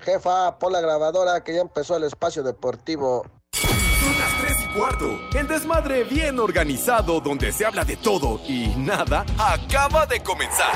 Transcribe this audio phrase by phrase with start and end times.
[0.00, 3.24] Jefa, pon la grabadora que ya empezó el espacio deportivo.
[3.52, 5.20] Son las 3 y cuarto.
[5.38, 10.72] El desmadre bien organizado donde se habla de todo y nada acaba de comenzar.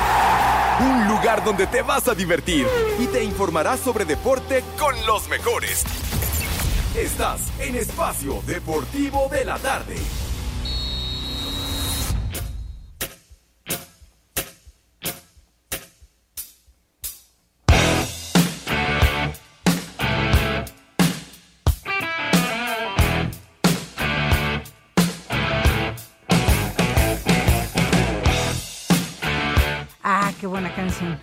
[0.80, 2.66] Un lugar donde te vas a divertir
[2.98, 5.84] y te informarás sobre deporte con los mejores.
[6.94, 9.96] Estás en Espacio Deportivo de la Tarde.
[30.46, 31.18] Qué buena canción.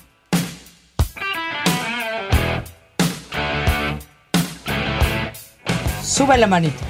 [6.04, 6.84] Sube la manita.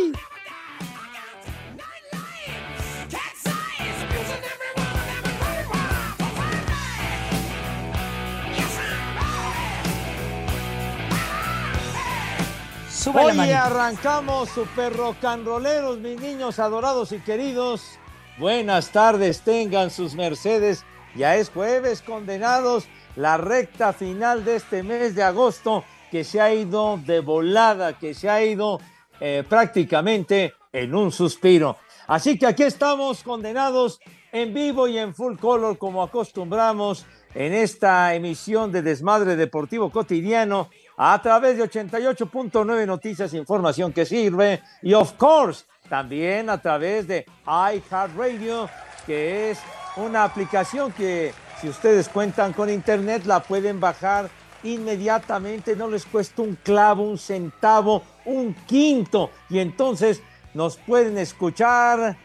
[13.06, 13.66] Hoy manita.
[13.66, 18.00] arrancamos super rocanroleros, mis niños adorados y queridos.
[18.38, 20.86] Buenas tardes, tengan sus mercedes.
[21.14, 22.86] Ya es jueves, condenados.
[23.18, 28.14] La recta final de este mes de agosto que se ha ido de volada, que
[28.14, 28.80] se ha ido
[29.20, 31.78] eh, prácticamente en un suspiro.
[32.08, 34.00] Así que aquí estamos condenados
[34.32, 40.70] en vivo y en full color como acostumbramos en esta emisión de Desmadre Deportivo Cotidiano
[40.98, 47.26] a través de 88.9 Noticias, información que sirve y of course también a través de
[47.46, 48.70] iHeartRadio,
[49.06, 49.60] que es
[49.98, 54.30] una aplicación que si ustedes cuentan con internet la pueden bajar
[54.64, 59.32] inmediatamente, no les cuesta un clavo, un centavo, un quinto.
[59.50, 60.22] Y entonces
[60.54, 62.18] nos pueden escuchar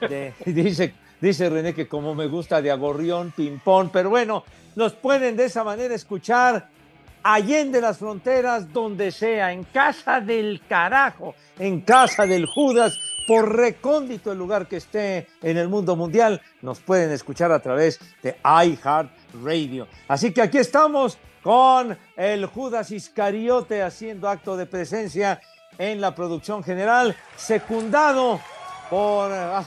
[0.46, 4.44] dice, dice René que como me gusta de agorrión, ping-pong, pero bueno,
[4.76, 6.68] nos pueden de esa manera escuchar
[7.24, 14.30] allende las fronteras, donde sea, en casa del carajo, en casa del Judas, por recóndito
[14.30, 19.88] el lugar que esté en el mundo mundial, nos pueden escuchar a través de iHeartRadio.
[20.06, 25.40] Así que aquí estamos con el Judas Iscariote haciendo acto de presencia
[25.78, 28.38] en la producción general, secundado
[28.90, 29.64] por ah,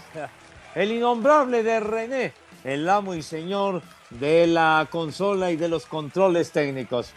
[0.75, 3.81] el innombrable de René, el amo y señor
[4.11, 7.13] de la consola y de los controles técnicos.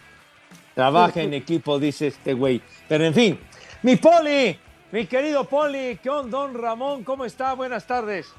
[0.74, 2.60] Trabaja en equipo, dice este güey.
[2.88, 3.40] Pero en fin,
[3.82, 4.58] mi Poli,
[4.92, 7.04] mi querido Poli, ¿qué onda, don Ramón?
[7.04, 7.54] ¿Cómo está?
[7.54, 8.32] Buenas tardes.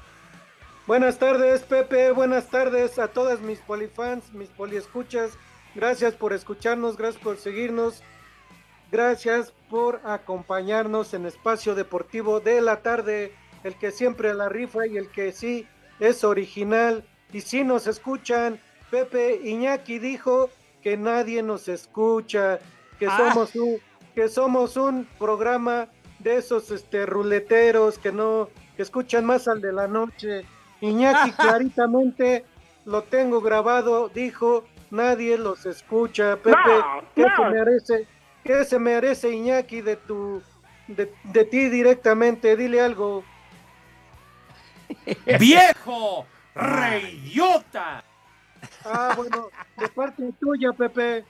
[0.86, 2.10] Buenas tardes, Pepe.
[2.10, 5.32] Buenas tardes a todas mis polifans, mis poliescuchas.
[5.74, 8.02] Gracias por escucharnos, gracias por seguirnos.
[8.90, 13.32] Gracias por acompañarnos en Espacio Deportivo de la tarde,
[13.64, 15.66] el que siempre la rifa y el que sí
[15.98, 17.04] es original.
[17.32, 18.60] Y si nos escuchan,
[18.90, 20.50] Pepe Iñaki dijo
[20.82, 22.58] que nadie nos escucha,
[22.98, 23.16] que Ah.
[23.32, 23.78] somos un,
[24.14, 25.88] que somos un programa
[26.18, 30.44] de esos este ruleteros que no, que escuchan más al de la noche.
[30.80, 31.32] Iñaki
[31.62, 32.44] claritamente
[32.84, 36.36] lo tengo grabado, dijo, nadie los escucha.
[36.36, 36.56] Pepe,
[37.14, 38.06] ¿qué se merece?
[38.44, 40.42] ¿Qué se merece Iñaki de tu
[40.88, 42.56] de, de ti directamente?
[42.56, 43.22] Dile algo.
[45.38, 46.26] ¡Viejo!
[46.54, 48.04] ¡Reyota!
[48.84, 51.24] Ah, bueno, de parte tuya, Pepe.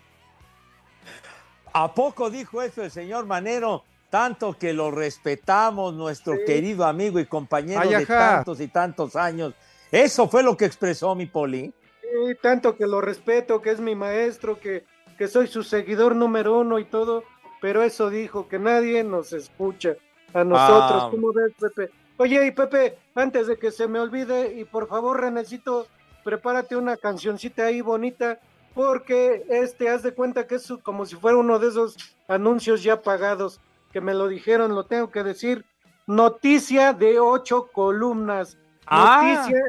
[1.72, 3.84] ¿A poco dijo eso el señor Manero?
[4.11, 6.40] Tanto que lo respetamos, nuestro Sí.
[6.46, 9.55] querido amigo y compañero Ay, de tantos y tantos años.
[9.90, 11.73] Eso fue lo que expresó mi Poli.
[12.02, 14.84] Sí, tanto que lo respeto, que es mi maestro, que,
[15.17, 17.25] que soy su seguidor número uno y todo,
[17.62, 19.94] pero eso dijo, que nadie nos escucha
[20.34, 21.05] a nosotros.
[21.05, 21.08] Ah.
[21.11, 21.90] ¿Cómo ves, Pepe?
[22.19, 25.87] Oye, y Pepe, antes de que se me olvide, y por favor, Renecito,
[26.24, 28.38] prepárate una cancioncita ahí bonita,
[28.74, 31.96] porque este, haz de cuenta que es como si fuera uno de esos
[32.28, 33.60] anuncios ya pagados,
[33.92, 35.64] que me lo dijeron, lo tengo que decir.
[36.06, 38.56] Noticia de ocho columnas.
[38.86, 39.44] Ah.
[39.46, 39.62] Noticia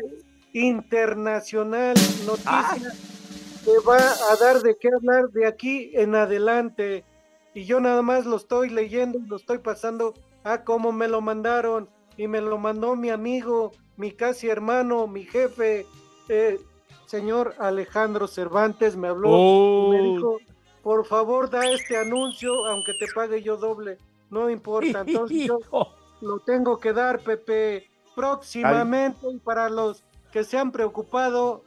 [0.54, 1.96] internacional.
[2.26, 2.94] Noticia
[3.64, 7.06] que va a dar de qué hablar de aquí en adelante.
[7.54, 10.14] Y yo nada más lo estoy leyendo lo estoy pasando
[10.44, 11.90] a como me lo mandaron.
[12.18, 15.88] Y me lo mandó mi amigo, mi casi hermano, mi jefe,
[16.30, 16.60] eh,
[17.06, 20.40] señor Alejandro Cervantes, me habló y me dijo,
[20.82, 23.98] por favor da este anuncio, aunque te pague yo doble,
[24.30, 25.04] no importa.
[25.06, 25.60] Entonces yo
[26.22, 31.64] lo tengo que dar, Pepe, próximamente y para los que se han preocupado,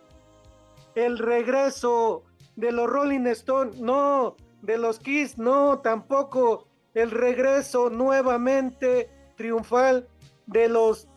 [0.94, 2.25] el regreso
[2.56, 10.08] de los Rolling Stones, no, de los Kiss, no, tampoco, el regreso nuevamente triunfal
[10.47, 11.08] de los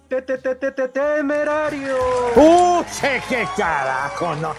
[0.94, 2.00] temerarios.
[2.36, 2.84] ¡Uh,
[3.30, 4.36] qué carajo!
[4.36, 4.54] No,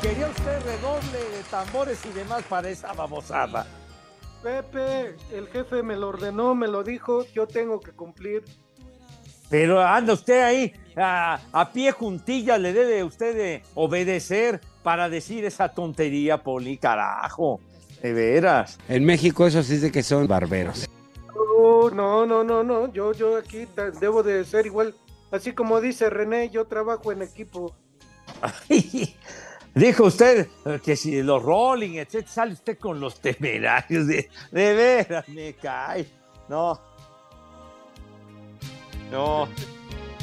[0.00, 3.66] Quería usted redoble de tambores y demás para esa babosada.
[4.42, 8.44] Pepe, el jefe me lo ordenó, me lo dijo, yo tengo que cumplir.
[9.48, 15.70] Pero anda usted ahí, a, pie juntilla le debe usted de obedecer para decir esa
[15.70, 17.60] tontería, Poli, carajo.
[18.02, 18.78] De veras.
[18.86, 20.86] En México eso sí de que son barberos.
[21.92, 22.92] No, no, no, no.
[22.92, 23.66] Yo, yo aquí
[24.00, 24.94] debo de ser igual.
[25.30, 27.74] Así como dice René, yo trabajo en equipo.
[29.74, 30.48] Dijo usted
[30.84, 34.06] que si los Rolling, etc., sale usted con los temerarios.
[34.06, 36.06] De, de veras, me cae.
[36.48, 36.80] No.
[39.10, 39.48] No.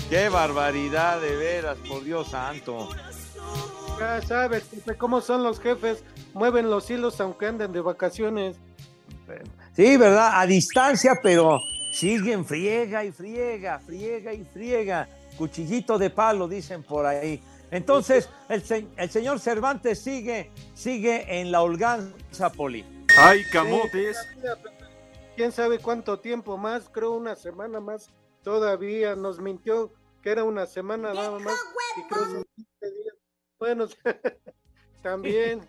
[0.09, 2.89] Qué barbaridad, de veras, por Dios santo.
[3.99, 6.03] Ya sabes cómo son los jefes.
[6.33, 8.57] Mueven los hilos aunque anden de vacaciones.
[9.75, 10.39] Sí, ¿verdad?
[10.39, 15.07] A distancia, pero siguen friega y friega, friega y friega.
[15.37, 17.41] Cuchillito de palo, dicen por ahí.
[17.71, 18.63] Entonces, el,
[18.97, 22.85] el, señor Cervantes sigue, sigue en la holganza, Poli.
[23.17, 24.17] ¡Ay, camotes!
[25.35, 26.89] ¿Quién sabe cuánto tiempo más?
[26.89, 28.09] Creo una semana más
[28.43, 29.15] todavía.
[29.15, 31.57] Nos mintió que era una semana nada más.
[31.97, 33.15] Y creo que 15 días.
[33.57, 33.87] Bueno,
[35.01, 35.61] también.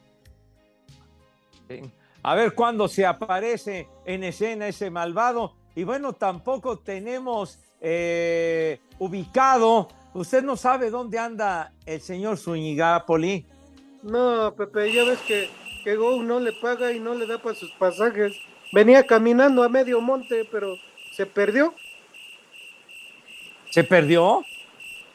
[2.22, 5.54] A ver cuándo se aparece en escena ese malvado.
[5.74, 13.46] Y bueno, tampoco tenemos eh, ubicado ¿Usted no sabe dónde anda el señor Zúñiga, Poli?
[14.02, 15.48] No, Pepe, ya ves que,
[15.84, 18.36] que Go no le paga y no le da para sus pasajes.
[18.74, 20.76] Venía caminando a medio monte, pero
[21.12, 21.74] se perdió.
[23.70, 24.44] ¿Se perdió?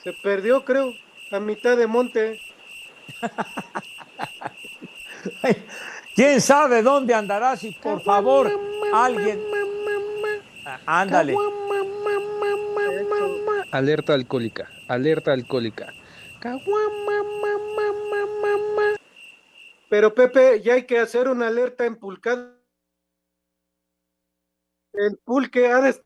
[0.03, 0.91] Se perdió, creo,
[1.31, 2.39] a mitad de monte.
[6.17, 7.55] ¿Quién sabe dónde andará?
[7.55, 8.49] Si por favor
[8.91, 9.39] alguien...
[10.87, 11.35] Ándale.
[13.71, 15.93] Alerta alcohólica, alerta alcohólica.
[19.91, 22.57] Pero Pepe, ya hay que hacer una alerta empulcada.
[24.93, 26.03] El pulque ha de estar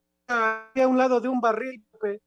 [0.75, 2.22] a un lado de un barril, Pepe.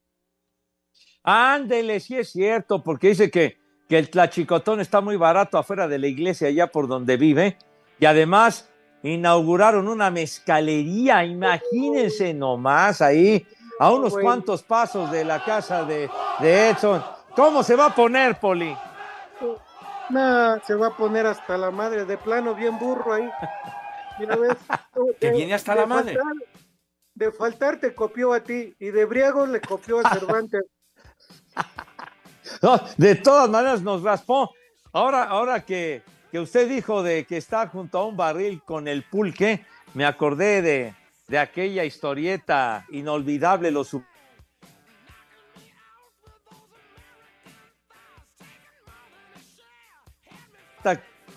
[1.23, 3.59] Ándele, sí es cierto, porque dice que,
[3.91, 7.59] que el tlachicotón está muy barato afuera de la iglesia, allá por donde vive.
[7.99, 8.69] Y además
[9.03, 13.47] inauguraron una mezcalería, imagínense nomás ahí
[13.79, 16.09] a unos cuantos pasos de la casa de,
[16.41, 17.03] Edson.
[17.37, 18.77] ¿Cómo se va a poner, Poli?
[20.11, 23.31] No, se va a poner hasta la madre, de plano, bien burro ahí.
[24.19, 24.57] Mira, ves.
[25.21, 26.17] que viene hasta la madre.
[27.15, 30.63] de faltar te copió a ti y de Briago le copió a Cervantes.
[32.97, 34.51] de todas maneras nos raspó.
[34.93, 36.03] Ahora, ahora que,
[36.35, 39.65] que usted dijo de que está junto a un barril con el pulque,
[39.95, 40.93] me acordé de,
[41.29, 43.97] de aquella historieta inolvidable, los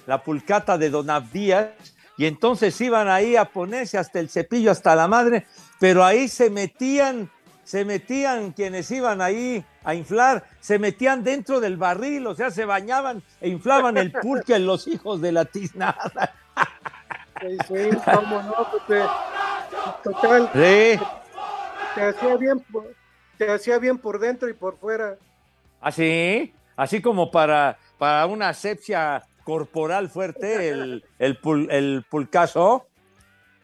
[0.07, 1.69] la pulcata de Don Abdías,
[2.17, 5.45] y entonces iban ahí a ponerse hasta el cepillo, hasta la madre,
[5.79, 7.29] pero ahí se metían,
[7.67, 12.63] se metían quienes iban ahí a inflar, se metían dentro del barril, o sea, se
[12.63, 16.33] bañaban e inflaban el pulque en los hijos de la tiznada.
[17.41, 18.55] Sí, sí, cómo no,
[20.01, 20.49] Total.
[20.53, 20.97] Te
[22.01, 22.65] hacía bien,
[23.37, 25.17] te hacía bien por dentro y por fuera.
[25.81, 31.37] Así, ¿Ah, así como para, para una asepsia corporal fuerte, el, el,
[31.69, 32.87] el pulcazo.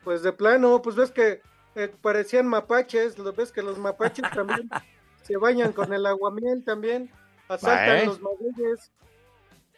[0.04, 1.42] Pues de plano, pues ves que
[1.76, 4.70] eh, parecían mapaches, lo ves que los mapaches también
[5.24, 7.10] se bañan con el aguamiel también,
[7.48, 8.92] asaltan los magueyes.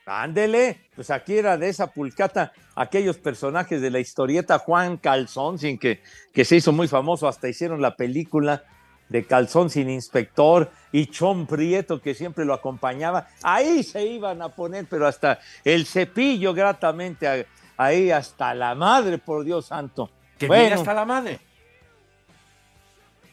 [0.05, 5.79] Ándele, pues aquí era de esa pulcata aquellos personajes de la historieta Juan Calzón, sin
[5.79, 8.63] que, que se hizo muy famoso, hasta hicieron la película
[9.09, 13.27] de Calzón sin inspector y Chon Prieto que siempre lo acompañaba.
[13.43, 17.47] Ahí se iban a poner, pero hasta el cepillo gratamente
[17.77, 20.09] ahí hasta la madre, por Dios santo.
[20.37, 21.39] Que viene hasta la madre.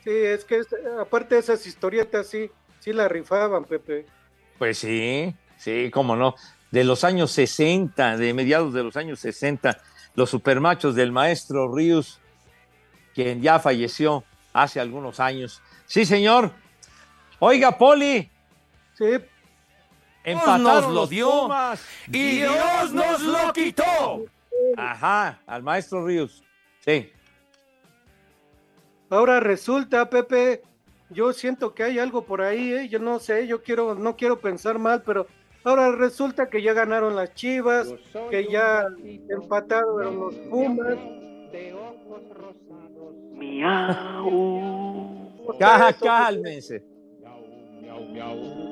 [0.04, 0.62] Sí, es que
[1.00, 4.06] aparte de esas historietas sí, sí la rifaban, Pepe.
[4.59, 6.35] Pues sí, Sí, cómo no.
[6.73, 9.80] De los años 60, de mediados de los años 60,
[10.16, 12.21] los supermachos del maestro Ríos,
[13.14, 15.62] quien ya falleció hace algunos años.
[15.87, 16.50] Sí, señor.
[17.38, 18.28] Oiga, Poli.
[18.94, 19.21] Sí.
[20.25, 21.30] Empataron nos lo los dio.
[21.30, 21.85] Pumas.
[22.09, 24.25] Y Dios nos lo quitó.
[24.76, 26.42] Ajá, al maestro Ríos.
[26.85, 27.12] Sí.
[29.12, 30.62] Ahora resulta, Pepe,
[31.11, 32.88] yo siento que hay algo por ahí, ¿eh?
[32.88, 35.26] yo no sé, yo quiero, no quiero pensar mal, pero
[35.64, 37.95] ahora resulta que ya ganaron las Chivas,
[38.31, 38.87] que ya
[39.28, 40.97] empataron los Pumas.
[46.00, 46.83] Cálmense.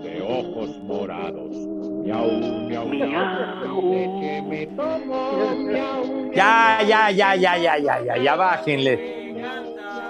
[0.02, 1.54] de ojos morados.
[1.54, 2.30] Miau,
[2.66, 4.20] miau, miau.
[4.20, 6.32] Que me tomo, miau.
[6.32, 9.19] Ya, ya, ya, ya, ya, ya, ya, ya, bájenle.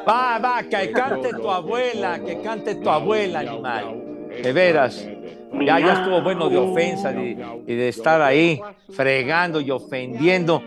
[0.08, 4.28] Va, va, que cante tu abuela, que cante tu abuela, animal.
[4.42, 5.06] De veras.
[5.52, 7.34] Ya, ya estuvo bueno de ofensa y
[7.74, 8.60] de, estar ahí
[8.92, 10.62] fregando y ofendiendo.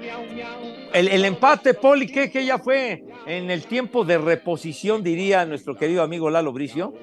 [0.94, 3.04] El, el empate, Poli, ¿qué, ¿qué ya fue?
[3.26, 6.94] En el tiempo de reposición, diría nuestro querido amigo Lalo Bricio.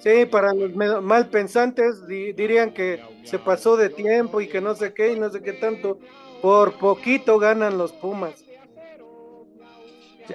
[0.00, 4.74] Sí, para los mal pensantes di- dirían que se pasó de tiempo y que no
[4.74, 5.98] sé qué y no sé qué tanto.
[6.42, 8.44] Por poquito ganan los Pumas.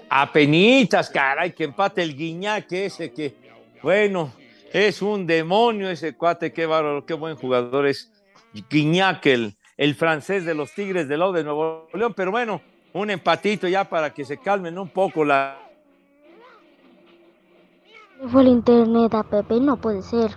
[0.09, 3.35] Apenitas, caray, que empate el guiñaque ese que,
[3.81, 4.31] bueno,
[4.73, 8.11] es un demonio ese cuate, qué bárbaro, qué buen jugador es
[8.69, 12.61] Guiñac, el, el francés de los Tigres del lado de Nuevo León, pero bueno,
[12.93, 15.59] un empatito ya para que se calmen un poco la...
[18.31, 20.31] Fue el internet a Pepe, no puede ser.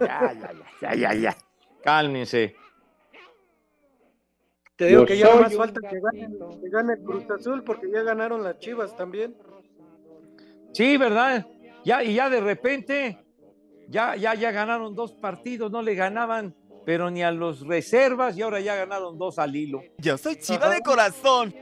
[0.00, 1.36] Ya, ya, ya, ya, ya, ya.
[1.82, 2.56] cálmense.
[4.78, 6.28] Te digo Yo que ya más falta que gane,
[6.62, 9.36] que gane el Cruz Azul porque ya ganaron las Chivas también.
[10.72, 11.44] Sí, ¿verdad?
[11.84, 13.18] Ya, y ya de repente,
[13.88, 16.54] ya, ya, ya ganaron dos partidos, no le ganaban,
[16.86, 19.82] pero ni a los reservas, y ahora ya ganaron dos al hilo.
[19.98, 20.74] Yo soy chiva Ajá.
[20.76, 21.52] de corazón.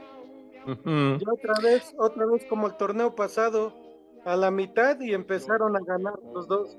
[0.67, 3.73] Y otra vez, otra vez como el torneo pasado,
[4.25, 6.77] a la mitad y empezaron a ganar los dos.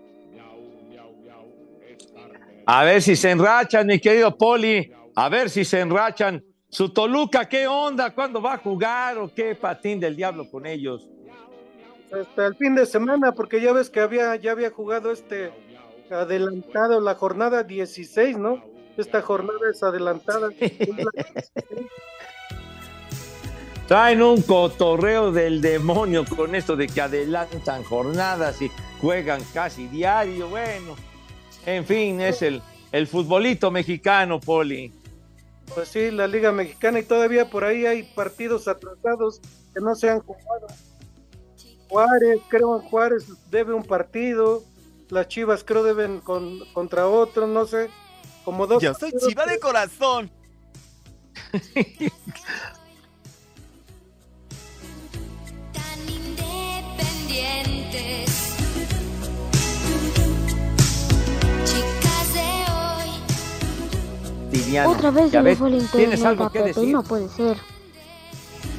[2.64, 4.92] A ver si se enrachan, mi querido Poli.
[5.18, 6.44] A ver si se enrachan.
[6.68, 8.14] Su Toluca, ¿qué onda?
[8.14, 11.08] ¿Cuándo va a jugar o qué patín del diablo con ellos?
[12.12, 15.50] Hasta el fin de semana, porque ya ves que había, ya había jugado este
[16.08, 18.62] adelantado la jornada 16, ¿no?
[18.96, 20.50] Esta jornada es adelantada.
[20.60, 21.52] Es la 16.
[23.88, 28.70] Traen un cotorreo del demonio con esto de que adelantan jornadas y
[29.00, 30.48] juegan casi diario.
[30.48, 30.94] Bueno,
[31.66, 34.92] en fin, es el, el futbolito mexicano, Poli.
[35.75, 39.40] Pues sí, la Liga Mexicana y todavía por ahí hay partidos atrasados
[39.75, 40.66] que no se han jugado.
[41.88, 44.62] Juárez, creo en Juárez debe un partido,
[45.08, 47.88] las Chivas creo deben con, contra otro, no sé,
[48.44, 48.82] como dos.
[48.82, 50.30] Yo soy chiva de corazón.
[64.87, 66.88] Otra vez Ya se ves, fue el ¿Tienes internet algo a que decir?
[66.93, 67.57] no puede ser.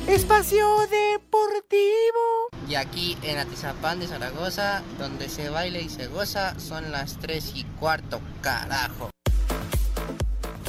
[0.08, 2.50] Espacio Deportivo.
[2.68, 7.52] Y aquí en Atizapán de Zaragoza, donde se baila y se goza, son las 3
[7.56, 9.10] y cuarto, carajo.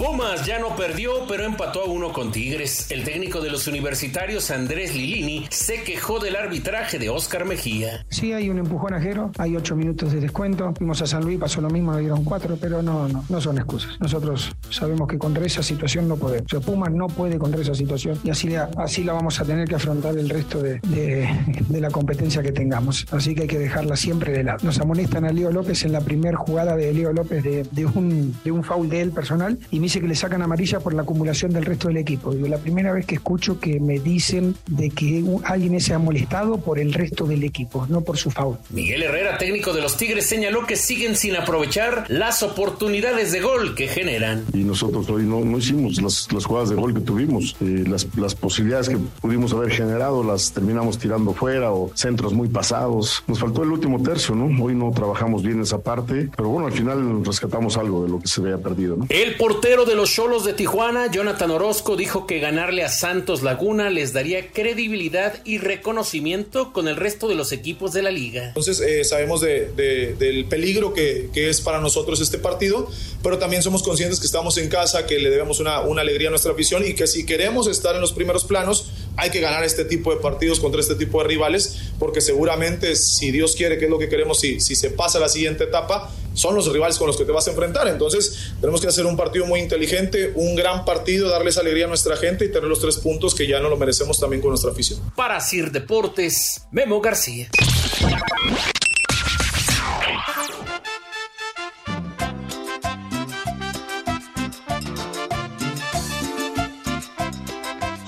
[0.04, 2.90] Pumas ya no perdió, pero empató a uno con Tigres.
[2.90, 8.06] El técnico de los universitarios, Andrés Lilini, se quejó del arbitraje de Oscar Mejía.
[8.08, 10.72] Sí, hay un empujón ajero, hay ocho minutos de descuento.
[10.78, 13.58] Fuimos a San Luis, pasó lo mismo, nos dieron cuatro, pero no, no, no son
[13.58, 14.00] excusas.
[14.00, 16.46] Nosotros sabemos que contra esa situación no podemos.
[16.46, 19.44] O sea, Pumas no puede contra esa situación y así la, así la vamos a
[19.44, 23.06] tener que afrontar el resto de, de- la competencia que tengamos.
[23.10, 24.60] Así que hay que dejarla siempre de lado.
[24.62, 28.34] Nos amonestan a Leo López en la primera jugada de Leo López de, de un,
[28.42, 31.02] de un foul de él personal y me dice que le sacan amarilla por la
[31.02, 32.32] acumulación del resto del equipo.
[32.32, 36.58] Digo, la primera vez que escucho que me dicen de que alguien se ha molestado
[36.58, 38.56] por el resto del equipo, no por su foul.
[38.70, 43.74] Miguel Herrera, técnico de los Tigres, señaló que siguen sin aprovechar las oportunidades de gol
[43.74, 44.44] que generan.
[44.52, 47.56] y nosotros hoy no, no hicimos las, las jugadas de gol que tuvimos.
[47.60, 52.46] Eh, las, las posibilidades que pudimos haber generado las terminamos tirando fuera o centros muy
[52.46, 53.24] pasados.
[53.26, 54.62] Nos faltó el último tercio, ¿no?
[54.62, 58.28] Hoy no trabajamos bien esa parte, pero bueno, al final rescatamos algo de lo que
[58.28, 59.06] se había perdido, ¿no?
[59.08, 63.90] El portero de los Cholos de Tijuana, Jonathan Orozco, dijo que ganarle a Santos Laguna
[63.90, 68.48] les daría credibilidad y reconocimiento con el resto de los equipos de la liga.
[68.48, 72.88] Entonces eh, sabemos de- de- del peligro que, es para nosotros este partido,
[73.22, 76.30] pero también somos conscientes que estamos en casa, que le debemos una, una alegría a
[76.30, 79.84] nuestra afición y que si queremos estar en los primeros planos hay que ganar este
[79.84, 83.90] tipo de partidos contra este tipo de rivales, porque seguramente si Dios quiere, que es
[83.90, 87.06] lo que queremos, si, si se pasa a la siguiente etapa, son los rivales con
[87.06, 87.88] los que te vas a enfrentar.
[87.88, 92.16] Entonces, tenemos que hacer un partido muy inteligente, un gran partido, darles alegría a nuestra
[92.16, 95.00] gente y tener los tres puntos que ya no lo merecemos también con nuestra afición.
[95.16, 97.48] Para Sir Deportes, Memo García.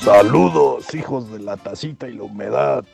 [0.05, 2.85] Saludos, hijos de la tacita y la humedad.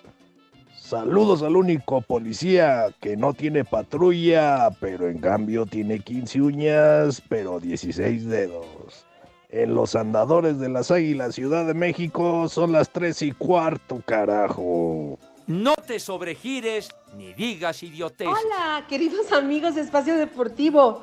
[0.89, 7.61] Saludos al único policía que no tiene patrulla, pero en cambio tiene 15 uñas, pero
[7.61, 9.05] 16 dedos.
[9.51, 15.19] En los andadores de las Águilas Ciudad de México son las 3 y cuarto, carajo.
[15.47, 18.27] No te sobregires ni digas idiotez.
[18.27, 21.03] Hola, queridos amigos de Espacio Deportivo.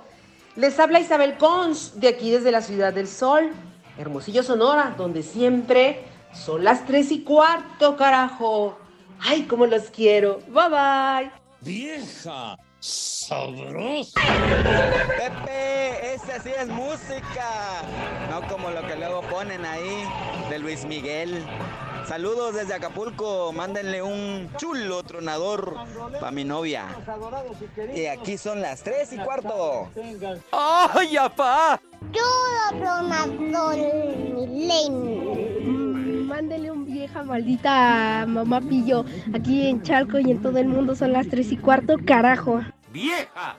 [0.56, 3.52] Les habla Isabel Cons, de aquí desde la Ciudad del Sol,
[4.00, 8.80] Hermosillo, Sonora, donde siempre son las 3 y cuarto, carajo.
[9.20, 10.40] Ay, cómo los quiero.
[10.48, 11.32] Bye bye.
[11.62, 14.22] Vieja sabrosa.
[15.18, 17.82] Pepe, esa sí es música.
[18.30, 20.06] No como lo que luego ponen ahí
[20.50, 21.44] de Luis Miguel.
[22.08, 23.52] Saludos desde Acapulco.
[23.52, 25.76] Mándenle un chulo tronador
[26.20, 26.86] para mi novia.
[27.96, 29.90] Y aquí son las 3 y cuarto.
[30.52, 31.82] ¡Ay, apá!
[32.12, 33.76] Chulo tronador,
[36.26, 39.06] Mándele un vieja maldita a mamá Pillo.
[39.34, 42.62] Aquí en Chalco y en todo el mundo son las 3 y cuarto, carajo.
[42.92, 43.58] ¡Vieja!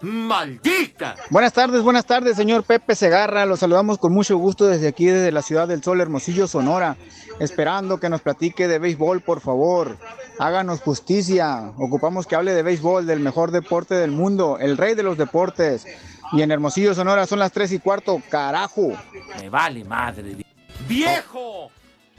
[0.00, 1.16] ¡Maldita!
[1.30, 3.44] Buenas tardes, buenas tardes, señor Pepe Segarra.
[3.44, 6.96] Los saludamos con mucho gusto desde aquí, desde la ciudad del Sol, Hermosillo, Sonora.
[7.38, 9.98] Esperando que nos platique de béisbol, por favor.
[10.38, 11.72] Háganos justicia.
[11.76, 15.86] Ocupamos que hable de béisbol, del mejor deporte del mundo, el rey de los deportes.
[16.32, 18.92] Y en Hermosillo, Sonora, son las 3 y cuarto, carajo.
[19.38, 20.36] Me vale madre.
[20.88, 21.70] ¡Viejo!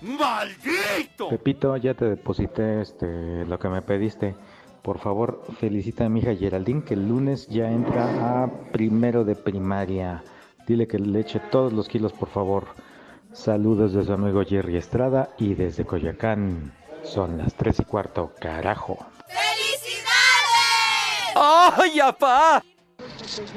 [0.01, 1.29] ¡Maldito!
[1.29, 4.35] Pepito, ya te deposité este, lo que me pediste.
[4.81, 9.35] Por favor, felicita a mi hija Geraldine que el lunes ya entra a primero de
[9.35, 10.23] primaria.
[10.67, 12.67] Dile que le eche todos los kilos, por favor.
[13.33, 16.73] Saludos de su amigo Jerry Estrada y desde Coyacán.
[17.03, 18.97] Son las 3 y cuarto, carajo.
[21.35, 22.63] ¡Ay, apá!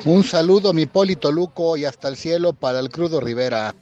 [0.04, 3.74] Un saludo, mi Polito Luco, y hasta el cielo para el crudo Rivera.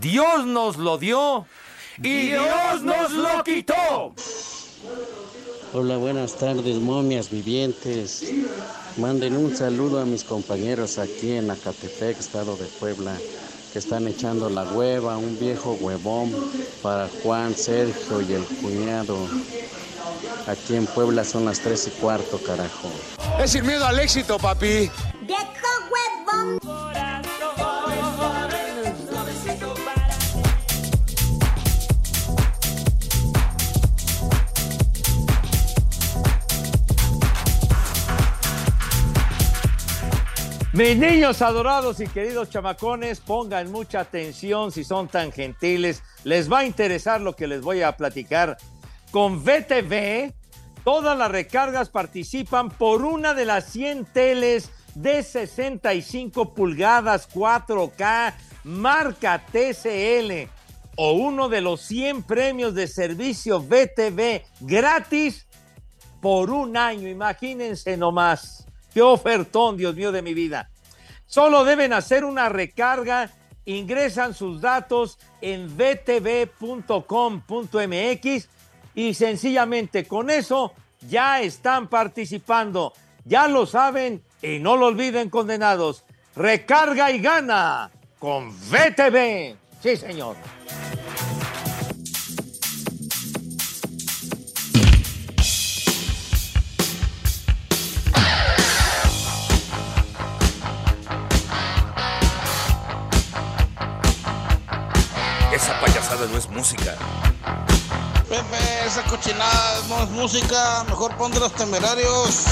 [0.00, 1.46] Dios nos lo dio
[1.96, 4.14] y Dios nos lo quitó.
[5.72, 8.32] Hola, buenas tardes, momias vivientes.
[8.96, 13.12] Manden un saludo a mis compañeros aquí en Acatepec, estado de Puebla,
[13.72, 16.32] que están echando la hueva, un viejo huevón
[16.80, 19.18] para Juan, Sergio y el cuñado.
[20.46, 22.88] Aquí en Puebla son las 3 y cuarto, carajo.
[23.40, 24.90] Es sin miedo al éxito, papi.
[25.22, 26.60] Viejo huevón.
[40.78, 46.04] Mis niños adorados y queridos chamacones, pongan mucha atención si son tan gentiles.
[46.22, 48.56] Les va a interesar lo que les voy a platicar.
[49.10, 50.32] Con VTV,
[50.84, 59.44] todas las recargas participan por una de las 100 teles de 65 pulgadas 4K marca
[59.50, 60.48] TCL
[60.94, 65.48] o uno de los 100 premios de servicio VTV gratis
[66.22, 67.08] por un año.
[67.08, 68.67] Imagínense nomás.
[69.00, 70.70] Ofertón, Dios mío de mi vida.
[71.26, 73.30] Solo deben hacer una recarga,
[73.64, 76.58] ingresan sus datos en vtv.com.mx
[78.94, 80.72] y sencillamente con eso
[81.06, 82.92] ya están participando.
[83.24, 86.04] Ya lo saben y no lo olviden, condenados.
[86.34, 89.56] Recarga y gana con VTV.
[89.82, 90.36] Sí, señor.
[106.18, 106.96] No es música.
[108.28, 112.42] Pepe, esa cochinada no es música, mejor pon de los temerarios.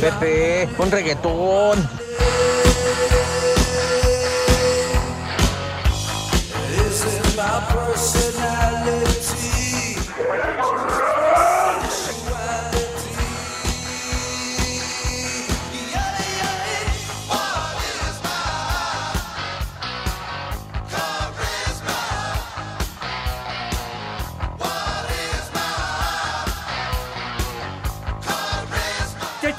[0.00, 1.90] Pepe, un reggaetón.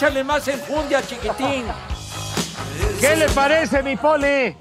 [0.04, 1.64] Échale más enjundia, chiquitín.
[3.00, 4.58] ¿Qué le parece, mi pole?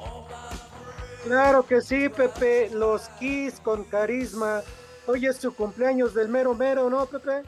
[1.25, 2.71] Claro que sí, Pepe.
[2.73, 4.61] Los Kiss con carisma
[5.05, 7.43] hoy es su cumpleaños del mero mero, ¿no, Pepe?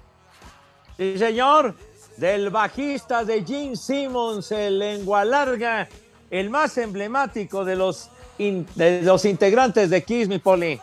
[0.97, 1.77] Sí, señor,
[2.17, 5.89] del bajista de Gene Simmons, el lengua larga,
[6.31, 10.81] el más emblemático de los, in- de los integrantes de Kiss, mi poli.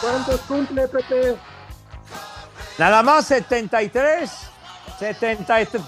[0.00, 1.36] ¿Cuántos cumple, Pepe?
[2.78, 4.30] Nada más 73,
[4.98, 5.68] 73.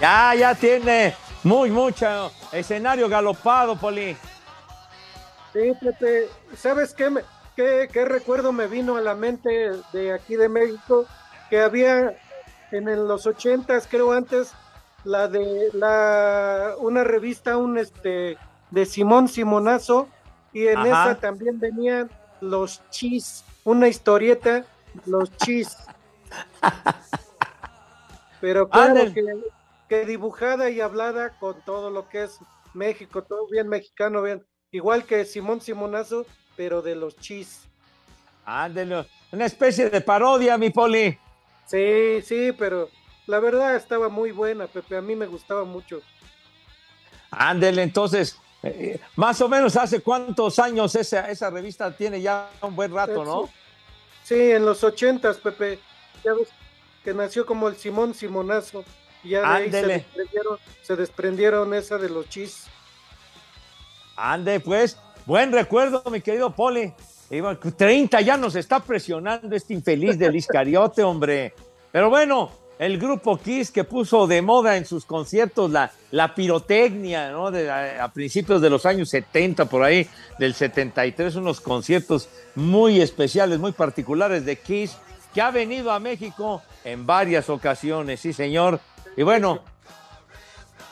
[0.00, 4.16] ya, ya tiene muy, mucho escenario galopado, Poli.
[5.52, 7.24] Sí, Pepe, ¿sabes qué, me-
[7.56, 11.06] qué, qué recuerdo me vino a la mente de aquí de México?
[11.50, 12.16] Que había
[12.70, 14.52] en los ochentas, creo antes,
[15.04, 18.38] la de la una revista, un este
[18.70, 20.08] de Simón Simonazo,
[20.52, 21.10] y en Ajá.
[21.10, 22.10] esa también venían
[22.40, 24.64] los chis, una historieta,
[25.06, 25.76] los chis.
[28.40, 29.24] Pero claro que,
[29.88, 32.38] que dibujada y hablada con todo lo que es
[32.74, 37.68] México, todo bien mexicano, bien, igual que Simón Simonazo, pero de los chis.
[38.44, 41.18] Ándale, una especie de parodia, mi Poli.
[41.66, 42.90] Sí, sí, pero
[43.26, 46.02] la verdad estaba muy buena, Pepe, a mí me gustaba mucho.
[47.30, 52.76] Ándele, entonces, eh, más o menos hace cuántos años esa, esa revista tiene ya un
[52.76, 53.48] buen rato, ¿no?
[54.24, 55.78] Sí, en los ochentas, Pepe,
[56.24, 56.48] ya ves
[57.02, 58.84] que nació como el Simón Simonazo,
[59.24, 62.66] y ya de ahí se desprendieron, se desprendieron esa de los chis.
[64.16, 64.96] Ande, pues,
[65.26, 66.92] buen recuerdo, mi querido Poli.
[67.30, 71.54] Iba- 30 ya nos está presionando este infeliz del Iscariote, hombre.
[71.90, 72.50] Pero bueno,
[72.82, 77.52] el grupo Kiss que puso de moda en sus conciertos la, la pirotecnia, ¿no?
[77.52, 80.08] De, a, a principios de los años 70, por ahí,
[80.40, 84.96] del 73, unos conciertos muy especiales, muy particulares de Kiss,
[85.32, 88.80] que ha venido a México en varias ocasiones, sí, señor.
[89.16, 89.60] Y bueno,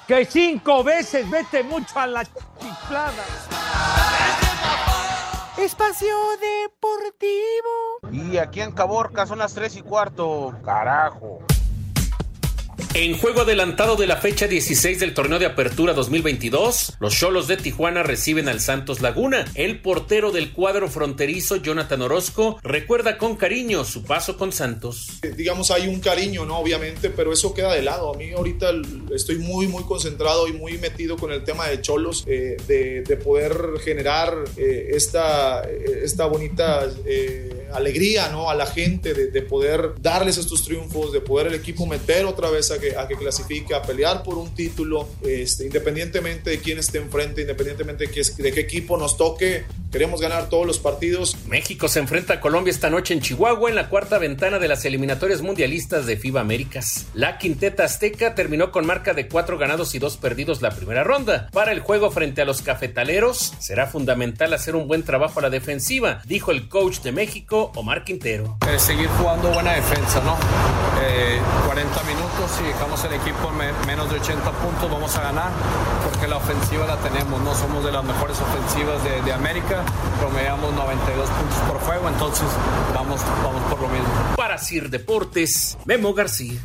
[0.06, 3.24] que cinco veces vete mucho a la chiflada.
[5.58, 8.30] Espacio Deportivo.
[8.32, 10.54] Y aquí en Caborca son las 3 y cuarto.
[10.64, 11.40] Carajo.
[12.92, 17.56] En juego adelantado de la fecha 16 del torneo de apertura 2022, los Cholos de
[17.56, 19.44] Tijuana reciben al Santos Laguna.
[19.54, 25.20] El portero del cuadro fronterizo, Jonathan Orozco, recuerda con cariño su paso con Santos.
[25.22, 26.58] Eh, digamos, hay un cariño, ¿no?
[26.58, 28.12] Obviamente, pero eso queda de lado.
[28.12, 28.72] A mí ahorita
[29.14, 33.16] estoy muy, muy concentrado y muy metido con el tema de Cholos, eh, de, de
[33.16, 36.88] poder generar eh, esta, esta bonita
[37.72, 38.50] alegría, ¿no?
[38.50, 42.50] A la gente, de, de poder darles estos triunfos, de poder el equipo meter otra
[42.50, 46.78] vez a que, a que clasifique, a pelear por un título, este, independientemente de quién
[46.78, 49.64] esté enfrente, independientemente de de qué equipo nos toque.
[49.90, 51.36] Queremos ganar todos los partidos.
[51.48, 54.84] México se enfrenta a Colombia esta noche en Chihuahua en la cuarta ventana de las
[54.84, 57.06] eliminatorias mundialistas de FIBA Américas.
[57.12, 61.48] La quinteta azteca terminó con marca de cuatro ganados y dos perdidos la primera ronda.
[61.52, 65.50] Para el juego frente a los cafetaleros será fundamental hacer un buen trabajo a la
[65.50, 68.58] defensiva, dijo el coach de México, Omar Quintero.
[68.72, 70.36] Eh, seguir jugando buena defensa, ¿no?
[71.02, 75.22] Eh, 40 minutos, si dejamos el equipo en me- menos de 80 puntos, vamos a
[75.22, 75.50] ganar,
[76.08, 79.79] porque la ofensiva la tenemos, no somos de las mejores ofensivas de, de América,
[80.18, 82.46] promediamos 92 puntos por juego, entonces
[82.94, 84.08] vamos, vamos por lo mismo.
[84.36, 86.60] Para Sir Deportes, Memo García.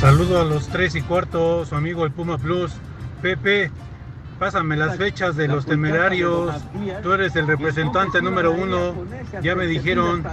[0.00, 2.72] Saludo a los tres y cuarto, su amigo el Puma Plus.
[3.20, 3.70] Pepe,
[4.38, 6.54] pásame las fechas de los temerarios.
[7.02, 8.94] Tú eres el representante número uno.
[9.42, 10.24] Ya me dijeron.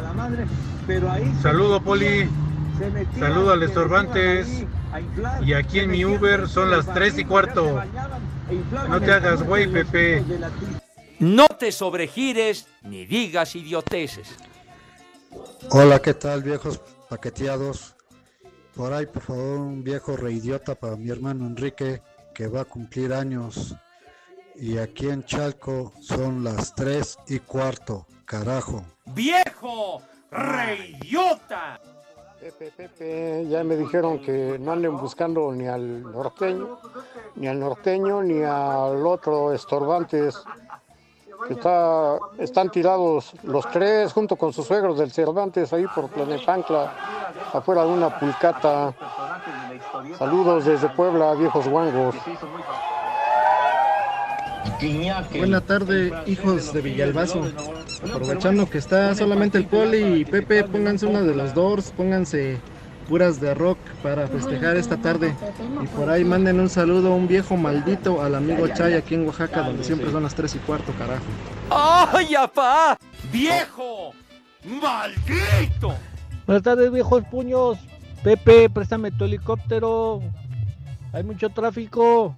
[1.41, 2.29] Saludo, Poli.
[3.19, 4.65] Saludo al Estorbantes.
[5.41, 7.81] Y aquí en mi Uber son las tres y cuarto.
[8.89, 10.23] No te hagas güey, Pepe.
[11.19, 14.35] No te sobregires ni digas idioteces.
[15.71, 17.95] Hola, ¿qué tal, viejos paqueteados?
[18.75, 22.01] Por ahí, por favor, un viejo reidiota para mi hermano Enrique,
[22.33, 23.75] que va a cumplir años.
[24.55, 28.85] Y aquí en Chalco son las tres y cuarto, carajo.
[29.05, 30.01] ¡Viejo!
[30.31, 31.79] ¡Reyota!
[32.45, 36.77] Pepe, Pepe, ya me dijeron que no anden buscando ni al norteño,
[37.38, 40.43] ni al norteño, ni al otro estorbantes,
[41.49, 46.93] está, están tirados los tres junto con sus suegros del Cervantes ahí por Planepancla,
[47.51, 48.93] afuera de una pulcata.
[50.19, 52.13] Saludos desde Puebla, viejos guangos.
[55.38, 57.41] Buena tarde, hijos de Villalbazo.
[58.04, 62.58] Aprovechando que está solamente el Poli y Pepe, pónganse una de las Doors, pónganse
[63.08, 65.36] puras de rock para festejar esta tarde.
[65.84, 69.28] Y por ahí manden un saludo a un viejo maldito al amigo Chay aquí en
[69.28, 71.23] Oaxaca, donde siempre son las 3 y cuarto, carajo.
[71.69, 72.97] ¡Ay, apá!
[73.32, 74.13] ¡Viejo!
[74.63, 75.95] ¡Maldito!
[76.45, 77.78] Buenas tardes, viejos puños.
[78.23, 80.21] Pepe, préstame tu helicóptero.
[81.13, 82.36] Hay mucho tráfico.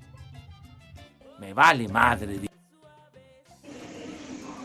[1.39, 2.39] Me vale madre.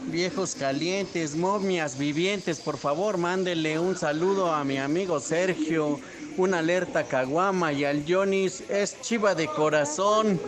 [0.06, 6.00] Viejos calientes, momias vivientes, por favor, mándenle un saludo a mi amigo Sergio,
[6.36, 10.40] una alerta caguama y al Jonis es chiva de corazón.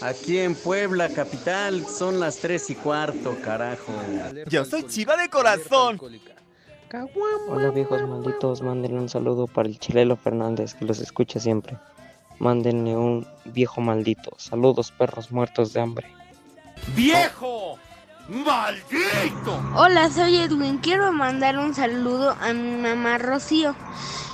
[0.00, 3.92] Aquí en Puebla, capital, son las tres y cuarto, carajo.
[4.48, 6.00] Yo soy chiva de corazón.
[7.48, 11.78] Hola viejos malditos, mándenle un saludo para el Chilelo Fernández que los escucha siempre.
[12.42, 14.32] Mándenle un viejo maldito.
[14.36, 16.12] Saludos perros muertos de hambre.
[16.96, 17.78] ¡Viejo!
[18.28, 19.62] ¡Maldito!
[19.76, 20.78] Hola, soy Edwin.
[20.78, 23.76] Quiero mandar un saludo a mi mamá Rocío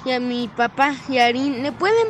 [0.06, 1.62] y a mi papá Yarin.
[1.62, 2.08] ¿Le pueden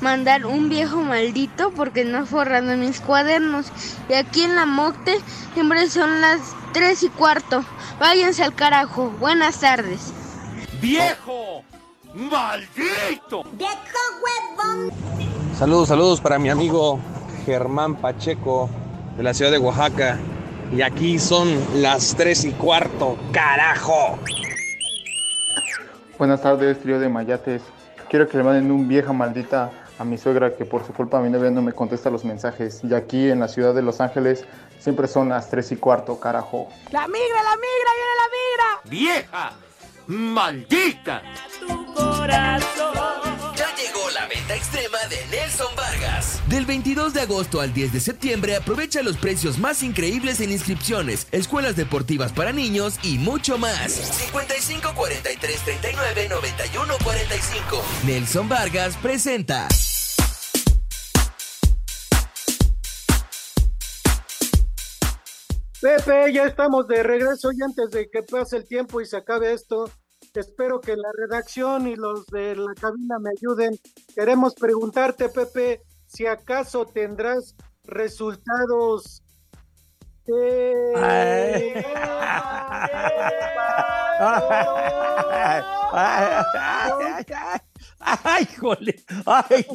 [0.00, 3.66] mandar un viejo maldito porque no forrando mis cuadernos?
[4.08, 5.18] Y aquí en la Mocte
[5.52, 6.40] siempre son las
[6.72, 7.62] 3 y cuarto.
[8.00, 9.10] Váyanse al carajo.
[9.20, 10.14] Buenas tardes.
[10.80, 11.63] ¡Viejo!
[12.14, 13.42] ¡Maldito!
[13.54, 13.74] ¡Viejo
[14.22, 14.92] huevón!
[15.58, 17.00] Saludos, saludos para mi amigo
[17.44, 18.70] Germán Pacheco
[19.16, 20.20] de la ciudad de Oaxaca.
[20.72, 21.48] Y aquí son
[21.82, 24.16] las tres y cuarto, carajo.
[26.16, 27.62] Buenas tardes, trío de mayates.
[28.08, 31.30] Quiero que le manden un vieja maldita a mi suegra que por su culpa mi
[31.30, 32.80] novia no me contesta los mensajes.
[32.84, 34.44] Y aquí en la ciudad de Los Ángeles
[34.78, 36.68] siempre son las tres y cuarto, carajo.
[36.92, 38.80] ¡La migra, la migra, viene la migra!
[38.84, 39.63] ¡Vieja!
[40.06, 41.22] ¡Maldita!
[43.56, 46.40] Ya llegó la venta extrema de Nelson Vargas.
[46.48, 51.26] Del 22 de agosto al 10 de septiembre aprovecha los precios más increíbles en inscripciones,
[51.32, 53.92] escuelas deportivas para niños y mucho más.
[53.92, 57.84] 55 43 39 91 45.
[58.04, 59.68] Nelson Vargas presenta.
[65.84, 69.52] Pepe, ya estamos de regreso y antes de que pase el tiempo y se acabe
[69.52, 69.90] esto,
[70.34, 73.78] espero que la redacción y los de la cabina me ayuden.
[74.14, 79.22] Queremos preguntarte, Pepe, si acaso tendrás resultados.
[88.24, 89.04] ¡Ay, jole!
[89.26, 89.66] ¡Ay!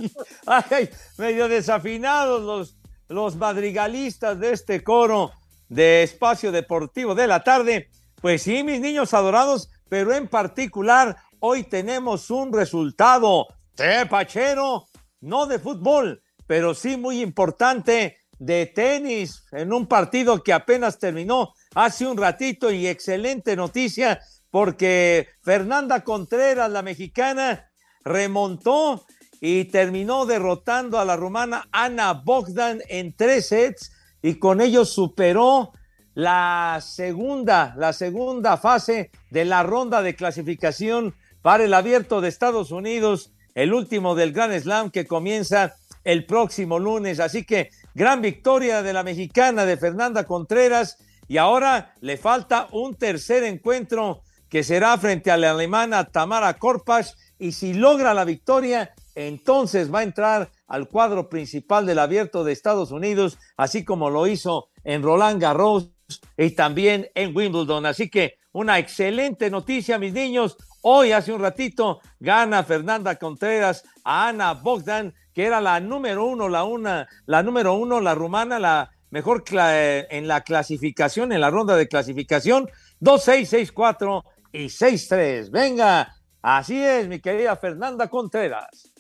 [0.48, 0.90] ¡Ay!
[1.20, 5.34] Medio desafinados los, los madrigalistas de este coro
[5.70, 7.90] de Espacio Deportivo de la tarde.
[8.22, 14.88] Pues sí, mis niños adorados, pero en particular hoy tenemos un resultado tepachero,
[15.22, 21.54] no de fútbol, pero sí muy importante de tenis en un partido que apenas terminó
[21.76, 27.70] hace un ratito y excelente noticia porque Fernanda Contreras, la mexicana,
[28.04, 29.06] remontó
[29.42, 35.72] y terminó derrotando a la rumana Ana Bogdan en tres sets y con ello superó
[36.14, 42.72] la segunda, la segunda fase de la ronda de clasificación para el abierto de Estados
[42.72, 47.20] Unidos, el último del Grand Slam que comienza el próximo lunes.
[47.20, 52.96] Así que gran victoria de la mexicana de Fernanda Contreras y ahora le falta un
[52.96, 58.94] tercer encuentro que será frente a la alemana Tamara Korpas y si logra la victoria,
[59.16, 64.26] entonces va a entrar al cuadro principal del abierto de Estados Unidos, así como lo
[64.28, 65.92] hizo en Roland Garros
[66.38, 67.86] y también en Wimbledon.
[67.86, 70.56] Así que una excelente noticia, mis niños.
[70.82, 76.48] Hoy, hace un ratito, gana Fernanda Contreras a Ana Bogdan, que era la número uno,
[76.48, 81.50] la una, la número uno, la rumana, la mejor cla- en la clasificación, en la
[81.50, 82.70] ronda de clasificación,
[83.02, 85.52] 2-6, 6-4 y 6-3.
[85.52, 88.94] Venga, así es, mi querida Fernanda Contreras.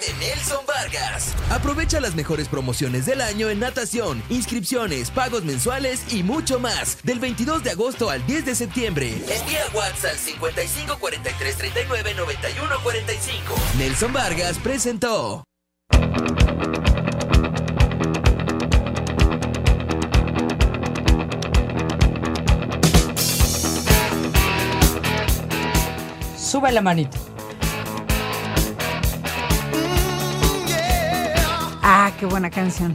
[0.00, 1.34] De Nelson Vargas.
[1.50, 6.98] Aprovecha las mejores promociones del año en natación, inscripciones, pagos mensuales y mucho más.
[7.02, 9.08] Del 22 de agosto al 10 de septiembre.
[9.10, 13.54] Envía WhatsApp al 55 43 39 91 45.
[13.78, 15.44] Nelson Vargas presentó.
[26.36, 27.18] Sube la manita.
[31.90, 32.94] Ah, qué buena canción.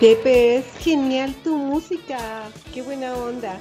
[0.00, 2.18] Pepe, es genial tu música.
[2.72, 3.58] Qué buena onda.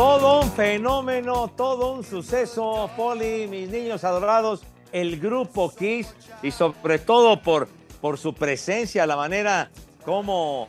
[0.00, 6.98] Todo un fenómeno, todo un suceso, Poli, mis niños adorados, el grupo Kiss y sobre
[7.00, 7.68] todo por,
[8.00, 9.70] por su presencia, la manera
[10.02, 10.68] como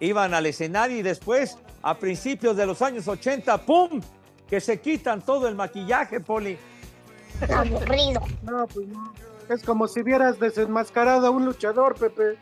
[0.00, 4.00] iban al escenario y después, a principios de los años 80, ¡pum!
[4.48, 6.56] Que se quitan todo el maquillaje, Poli.
[7.54, 8.22] Aburrido.
[8.44, 9.12] No, pues no.
[9.50, 12.38] Es como si vieras desenmascarado a un luchador, Pepe.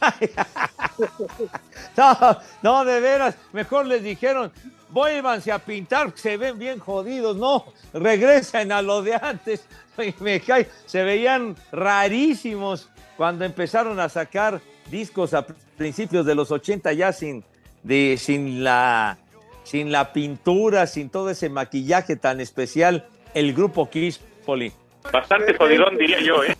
[1.96, 4.50] no, no, de veras, mejor les dijeron,
[4.92, 9.66] vuélvanse a pintar, se ven bien jodidos, no, regresen a lo de antes.
[10.20, 16.92] Me cae, se veían rarísimos cuando empezaron a sacar discos a principios de los 80
[16.92, 17.44] ya sin,
[17.82, 19.18] de, sin, la,
[19.64, 24.72] sin la pintura, sin todo ese maquillaje tan especial, el grupo Kiss, Poli.
[25.10, 26.56] Bastante jodidón, diría yo, ¿eh?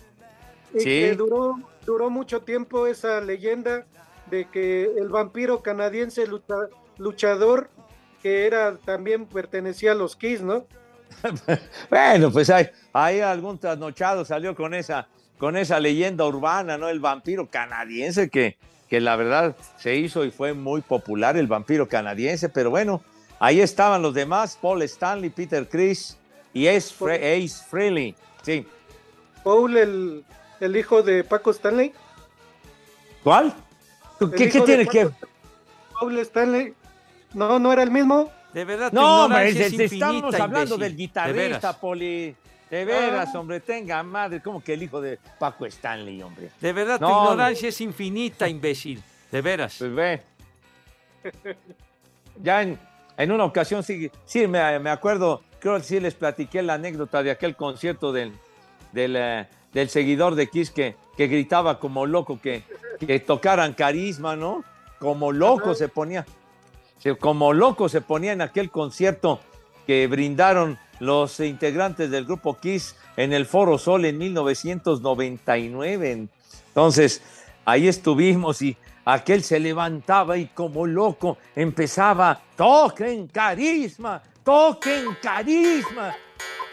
[0.73, 3.85] Que duró, duró mucho tiempo esa leyenda
[4.31, 6.25] de que el vampiro canadiense
[6.97, 7.69] luchador,
[8.23, 10.65] que era también pertenecía a los Kiss, ¿no?
[11.89, 16.87] bueno, pues hay, hay algún trasnochado salió con esa, con esa leyenda urbana, ¿no?
[16.87, 18.57] El vampiro canadiense que,
[18.89, 23.03] que la verdad se hizo y fue muy popular, el vampiro canadiense, pero bueno,
[23.39, 26.17] ahí estaban los demás, Paul Stanley, Peter Chris
[26.53, 28.65] y Ace, Ace Frehley, sí.
[29.43, 30.23] Paul, el,
[30.61, 31.91] el hijo de Paco Stanley.
[33.21, 33.53] ¿Cuál?
[34.37, 35.09] ¿Qué, ¿qué tiene que
[35.99, 36.73] Paul Stanley.
[37.33, 38.31] No, no era el mismo.
[38.53, 42.35] De verdad, no, hombre, estamos hablando del guitarrista, Poli.
[42.69, 43.39] De veras, ah.
[43.39, 46.49] hombre, tenga madre, como que el hijo de Paco Stanley, hombre.
[46.59, 48.99] De verdad, tu ignorancia es infinita, imbécil.
[49.31, 49.75] De veras.
[49.77, 50.21] Pues ve.
[52.41, 52.79] Ya en,
[53.15, 57.21] en, una ocasión sí, sí me, me, acuerdo, creo que sí les platiqué la anécdota
[57.21, 58.33] de aquel concierto del,
[58.91, 62.63] del, eh, del seguidor de Kiss que, que gritaba como loco que,
[62.99, 64.63] que tocaran carisma, ¿no?
[64.97, 66.25] Como loco se ponía
[67.19, 69.39] como loco se ponía en aquel concierto
[69.85, 76.27] que brindaron los integrantes del grupo Kiss en el Foro Sol en 1999.
[76.67, 77.21] Entonces,
[77.65, 86.15] ahí estuvimos y aquel se levantaba y como loco empezaba, toquen carisma, toquen carisma,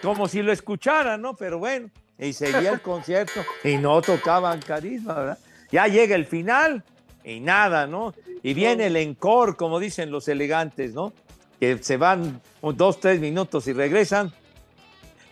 [0.02, 1.34] como si lo escucharan, ¿no?
[1.34, 5.38] Pero bueno, y seguía el concierto y no tocaban carisma, ¿verdad?
[5.72, 6.82] Ya llega el final
[7.24, 8.14] y nada, ¿no?
[8.42, 11.12] Y viene el encore, como dicen los elegantes, ¿no?
[11.58, 14.32] Que se van dos, tres minutos y regresan.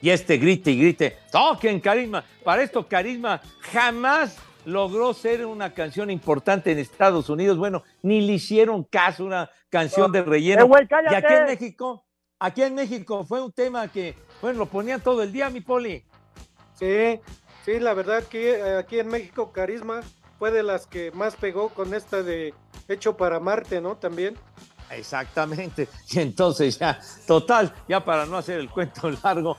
[0.01, 2.24] Y este grite y grite, toquen carisma.
[2.44, 3.40] Para esto, carisma
[3.72, 7.57] jamás logró ser una canción importante en Estados Unidos.
[7.57, 10.66] Bueno, ni le hicieron caso una canción de relleno.
[10.66, 12.05] Eh, y aquí en México,
[12.38, 16.05] aquí en México fue un tema que, bueno, lo ponían todo el día, mi poli.
[16.74, 17.18] Sí,
[17.64, 20.03] sí, la verdad que eh, aquí en México Carisma
[20.38, 22.55] fue de las que más pegó con esta de
[22.88, 23.96] Hecho para Marte, ¿no?
[23.96, 24.37] También.
[24.90, 25.88] Exactamente.
[26.11, 29.57] Y entonces ya, total, ya para no hacer el cuento largo,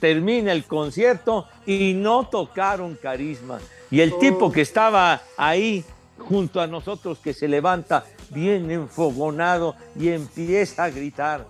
[0.00, 3.58] termina el concierto y no tocaron carisma.
[3.90, 5.84] Y el tipo que estaba ahí
[6.18, 11.46] junto a nosotros, que se levanta bien enfogonado y empieza a gritar.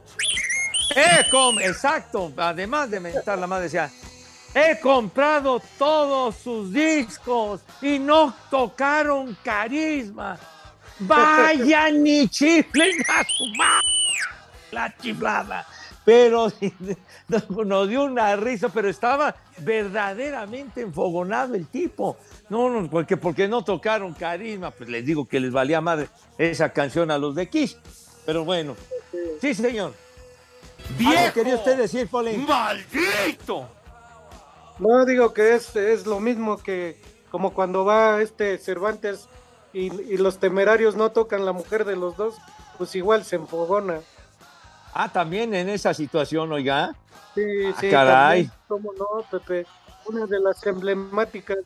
[0.96, 1.24] ¡Eh!
[1.62, 3.90] Exacto, además de mentar la madre, decía,
[4.54, 10.38] He comprado todos sus discos y no tocaron carisma.
[11.00, 13.44] Vaya ni chiflen a su
[14.70, 15.66] la chiflada.
[16.04, 16.52] Pero
[17.66, 22.16] nos dio una risa, pero estaba verdaderamente enfogonado el tipo.
[22.48, 26.68] No, no, porque, porque no tocaron carisma, pues les digo que les valía madre esa
[26.72, 27.76] canción a los de Kiss.
[28.24, 28.76] Pero bueno,
[29.40, 29.94] sí, señor.
[30.96, 32.46] Bien, quería usted decir, Polín?
[32.46, 33.68] ¡Maldito!
[34.78, 39.28] No, digo que es, es lo mismo que como cuando va este Cervantes
[39.72, 42.36] y, los temerarios no tocan la mujer de los dos,
[42.78, 44.00] pues igual se enfogona.
[44.92, 46.94] Ah, también en esa situación, oiga.
[47.34, 47.90] Sí, ah, sí.
[47.90, 48.50] Caray.
[48.68, 49.66] ¿Cómo no, Pepe?
[50.06, 51.58] Una de las emblemáticas.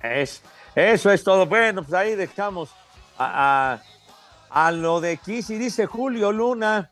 [0.00, 0.42] Es,
[0.74, 1.44] eso es todo.
[1.44, 2.70] Bueno, pues ahí dejamos
[3.18, 3.80] a,
[4.50, 6.90] a, a lo de Kiss y dice Julio Luna.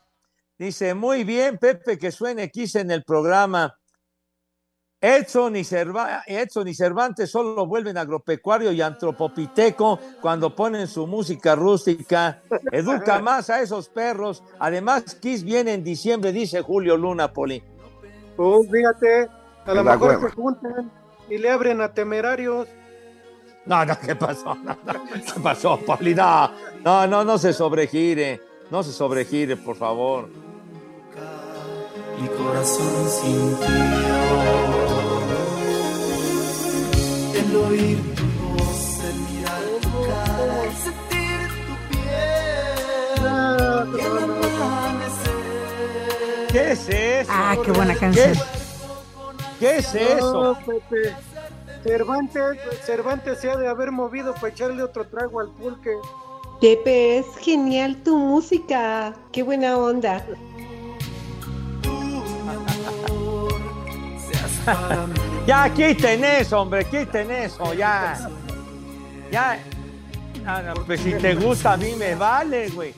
[0.57, 3.77] Dice, muy bien, Pepe, que suene X en el programa.
[5.01, 5.61] Edson y,
[6.27, 12.41] Edson y Cervantes solo vuelven agropecuario y antropopiteco cuando ponen su música rústica.
[12.71, 14.43] Educa más a esos perros.
[14.57, 17.61] Además, Kiss viene en diciembre, dice Julio Luna, Poli.
[18.37, 19.27] Oh, fíjate,
[19.65, 20.91] a lo mejor se juntan
[21.29, 22.67] y le abren a temerarios.
[23.65, 24.57] No, no, ¿qué pasó?
[25.13, 26.15] ¿Qué pasó, Poli?
[26.15, 26.49] No,
[26.83, 28.41] no, no, no se sobregire.
[28.71, 30.44] No se sobregire, por favor
[32.19, 33.67] mi corazón sintió
[37.35, 43.25] el oír tu voz, el mirar tu cara, el sentir tu piel
[43.99, 44.13] el
[44.61, 45.37] amanecer.
[46.51, 47.31] ¿Qué es eso?
[47.33, 48.33] Ah, qué buena canción.
[48.33, 48.39] ¿Qué,
[49.59, 50.57] ¿Qué es eso?
[50.65, 51.15] Pepe.
[51.83, 55.91] Cervantes, Cervantes se ha de haber movido para echarle otro trago al pulque.
[56.59, 59.13] Pepe, es genial tu música.
[59.31, 60.25] Qué buena onda.
[65.47, 68.29] ya quiten eso, hombre, quiten eso, ya.
[69.31, 69.59] Ya.
[70.45, 72.93] Ah, pues si te gusta, a mí me vale, güey.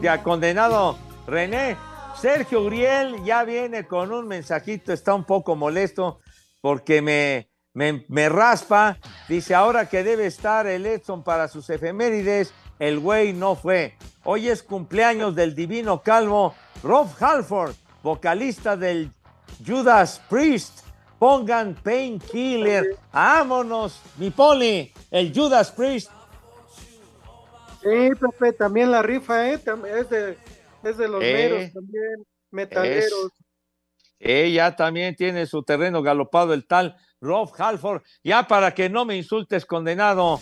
[0.00, 1.76] Ya condenado René.
[2.20, 6.20] Sergio Uriel ya viene con un mensajito, está un poco molesto
[6.62, 8.96] porque me, me, me raspa.
[9.28, 13.96] Dice, ahora que debe estar el Edson para sus efemérides, el güey no fue.
[14.24, 19.12] Hoy es cumpleaños del divino calvo Rob Halford, vocalista del
[19.64, 20.85] Judas Priest.
[21.18, 22.96] Pongan Painkiller.
[23.12, 26.10] Vámonos, mi poli, el Judas Priest.
[27.82, 29.54] Sí, Pepe, también la rifa, ¿eh?
[29.54, 30.36] Es de,
[30.82, 33.32] es de los Eh, meros también, metaleros.
[34.18, 38.02] Ella también tiene su terreno galopado el tal Rob Halford.
[38.24, 40.40] Ya para que no me insultes, condenado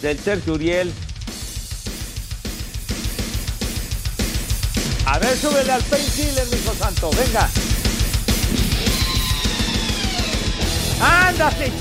[0.00, 0.92] del Sergio Uriel.
[5.06, 7.10] A ver, súbele al painkiller, mijo santo.
[7.10, 7.48] Venga.
[11.02, 11.66] ¡Ándate!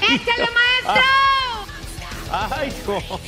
[0.00, 1.04] ¡Échale, maestro!
[2.56, 3.20] ¡Ay, hijo!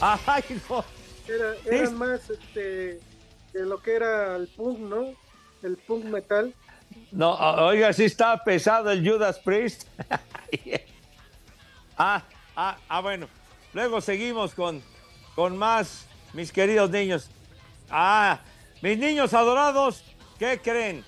[0.26, 0.84] ¡Ay, hijo!
[1.28, 3.00] Era, eran más este,
[3.52, 5.14] de lo que era el punk, ¿no?
[5.62, 6.54] El punk metal.
[7.12, 7.34] No,
[7.66, 9.86] oiga, sí está pesado el Judas Priest.
[11.98, 12.22] ah,
[12.56, 13.28] ah, ah, bueno.
[13.72, 14.82] Luego seguimos con,
[15.36, 17.30] con más, mis queridos niños.
[17.90, 18.40] Ah,
[18.82, 20.02] mis niños adorados,
[20.38, 21.04] ¿qué creen?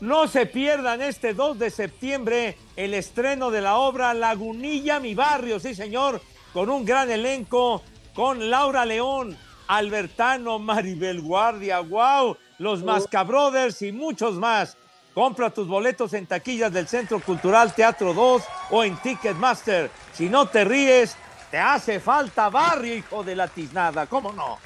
[0.00, 5.58] No se pierdan este 2 de septiembre el estreno de la obra Lagunilla, mi barrio,
[5.60, 6.20] sí señor,
[6.52, 7.82] con un gran elenco,
[8.14, 9.36] con Laura León,
[9.68, 14.76] Albertano, Maribel Guardia, wow, los Mascabrothers y muchos más.
[15.14, 19.90] Compra tus boletos en taquillas del Centro Cultural Teatro 2 o en Ticketmaster.
[20.12, 21.16] Si no te ríes,
[21.50, 24.58] te hace falta barrio, hijo de la tiznada, ¿cómo no?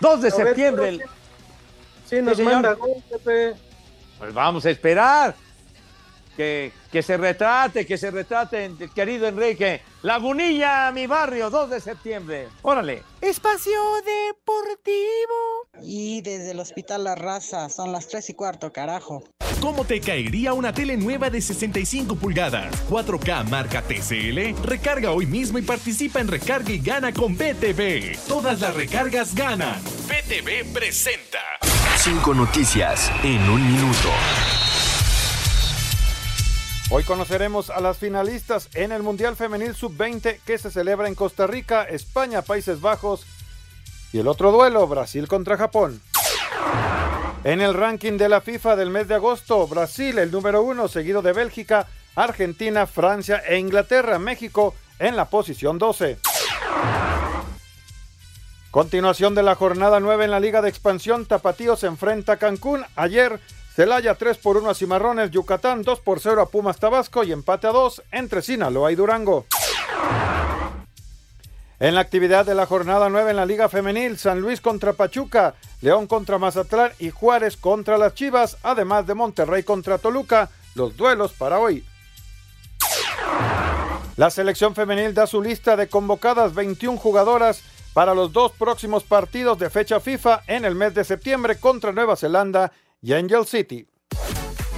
[0.00, 1.00] 2 de septiembre.
[2.06, 2.76] Sí, nos manda.
[4.18, 5.34] Pues vamos a esperar
[6.40, 9.82] que, que se retrate, que se retrate, querido Enrique.
[10.00, 12.48] Lagunilla, mi barrio, 2 de septiembre.
[12.62, 13.02] Órale.
[13.20, 15.68] Espacio Deportivo.
[15.82, 19.22] Y desde el Hospital La Raza, son las 3 y cuarto, carajo.
[19.60, 24.66] ¿Cómo te caería una tele nueva de 65 pulgadas, 4K marca TCL?
[24.66, 28.16] Recarga hoy mismo y participa en Recarga y Gana con BTV.
[28.26, 29.78] Todas las recargas ganan.
[30.08, 31.40] BTV presenta.
[31.98, 34.08] Cinco noticias en un minuto.
[36.92, 41.46] Hoy conoceremos a las finalistas en el Mundial Femenil Sub-20 que se celebra en Costa
[41.46, 43.24] Rica, España, Países Bajos
[44.12, 46.02] y el otro duelo, Brasil contra Japón.
[47.44, 51.22] En el ranking de la FIFA del mes de agosto, Brasil el número uno, seguido
[51.22, 51.86] de Bélgica,
[52.16, 56.18] Argentina, Francia e Inglaterra, México en la posición 12.
[58.72, 62.84] Continuación de la jornada 9 en la Liga de Expansión, Tapatío se enfrenta a Cancún.
[62.96, 63.38] Ayer,
[63.74, 67.68] Celaya 3 por 1 a Cimarrones, Yucatán 2 por 0 a Pumas Tabasco y empate
[67.68, 69.46] a 2 entre Sinaloa y Durango.
[71.78, 75.54] En la actividad de la jornada 9 en la Liga Femenil, San Luis contra Pachuca,
[75.80, 81.32] León contra Mazatlán y Juárez contra las Chivas, además de Monterrey contra Toluca, los duelos
[81.32, 81.84] para hoy.
[84.16, 87.62] La selección femenil da su lista de convocadas 21 jugadoras
[87.94, 92.16] para los dos próximos partidos de fecha FIFA en el mes de septiembre contra Nueva
[92.16, 92.72] Zelanda
[93.02, 93.86] y Angel City.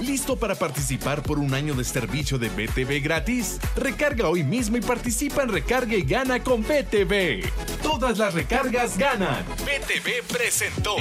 [0.01, 3.59] ¿Listo para participar por un año de servicio de BTV gratis?
[3.75, 7.43] Recarga hoy mismo y participa en Recarga y Gana con BTV.
[7.81, 9.45] Todas las recargas ganan.
[9.65, 10.95] BTV presentó.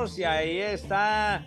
[0.00, 1.44] Y ahí está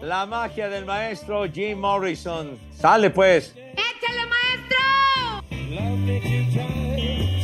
[0.00, 2.56] la magia del maestro Jim Morrison.
[2.70, 3.56] Sale pues.
[3.56, 4.78] ¡Échale, maestro!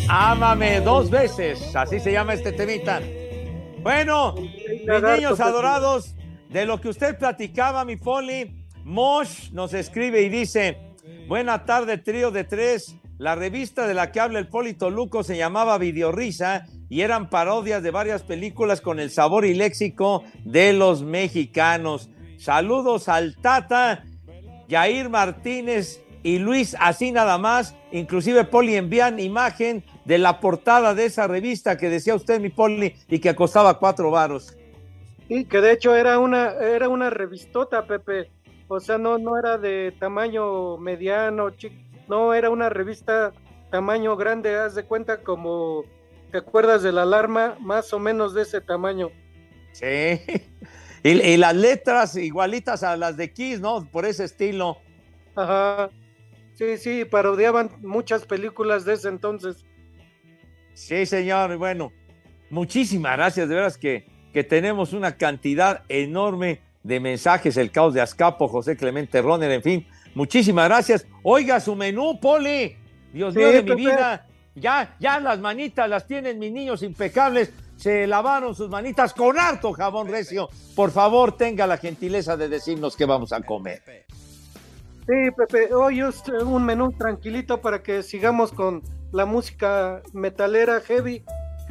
[0.08, 3.00] Ámame dos veces, así se llama este temita.
[3.82, 6.14] Bueno, mis niños adorados,
[6.48, 10.78] de lo que usted platicaba, mi Poli, Mosh nos escribe y dice,
[11.26, 12.94] buena tarde, trío de tres.
[13.18, 17.82] La revista de la que habla el Polito Luco se llamaba Videorrisa y eran parodias
[17.82, 22.10] de varias películas con el sabor y léxico de los mexicanos.
[22.38, 24.04] Saludos al Tata,
[24.68, 27.74] Jair Martínez y Luis, así nada más.
[27.92, 32.94] Inclusive Poli envían imagen de la portada de esa revista que decía usted, mi Poli,
[33.08, 34.56] y que costaba cuatro varos.
[35.28, 38.30] Sí, que de hecho era una, era una revistota, Pepe.
[38.68, 41.50] O sea, no, no era de tamaño mediano,
[42.08, 43.32] no, era una revista
[43.70, 45.84] tamaño grande, haz de cuenta como,
[46.30, 47.56] ¿te acuerdas de la alarma?
[47.60, 49.10] Más o menos de ese tamaño.
[49.72, 50.20] Sí,
[51.02, 53.88] y, las letras igualitas a las de Kiss, ¿no?
[53.90, 54.78] Por ese estilo.
[55.36, 55.90] Ajá,
[56.54, 59.64] sí, sí, parodiaban muchas películas de ese entonces.
[60.74, 61.92] Sí, señor, bueno,
[62.50, 68.00] muchísimas gracias, de veras que, que tenemos una cantidad enorme de mensajes, el caos de
[68.00, 71.06] Azcapo, José Clemente Roner, en fin, muchísimas gracias.
[71.22, 72.76] Oiga su menú, Poli,
[73.12, 74.27] Dios mío de mi vida,
[74.60, 79.72] ya, ya las manitas las tienen mis niños impecables, se lavaron sus manitas con harto
[79.72, 80.48] jabón recio.
[80.74, 83.82] Por favor, tenga la gentileza de decirnos qué vamos a comer.
[83.86, 88.82] Sí, Pepe, hoy es un menú tranquilito para que sigamos con
[89.12, 91.24] la música metalera heavy.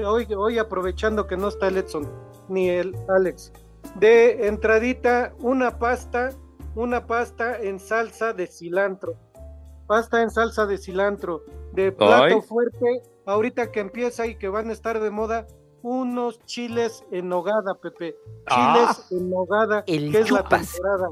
[0.03, 2.09] Hoy, hoy aprovechando que no está el Edson
[2.49, 3.51] ni el Alex
[3.95, 6.31] de entradita una pasta,
[6.75, 9.15] una pasta en salsa de cilantro.
[9.87, 11.43] Pasta en salsa de cilantro.
[11.73, 15.47] De plato fuerte, ahorita que empieza y que van a estar de moda,
[15.81, 18.15] unos chiles en nogada, Pepe.
[18.47, 18.93] Ah.
[18.97, 21.09] Chiles en nogada, que es la temporada.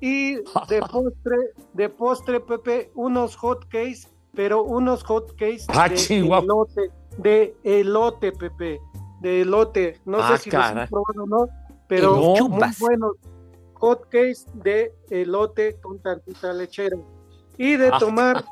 [0.00, 0.42] Y de
[0.90, 1.36] postre,
[1.74, 6.42] de postre, Pepe, unos hot cakes, pero unos hot cakes Ah, de chihuahua.
[6.42, 8.80] elote, de elote, Pepe.
[9.20, 10.00] De elote.
[10.04, 10.82] No Ah, sé si los caray.
[10.82, 11.46] han probado o no,
[11.86, 12.78] pero muy Chupas.
[12.80, 13.12] buenos
[13.74, 16.96] hot cakes de elote con tantita lechera.
[17.62, 18.44] Y de Ah, tomar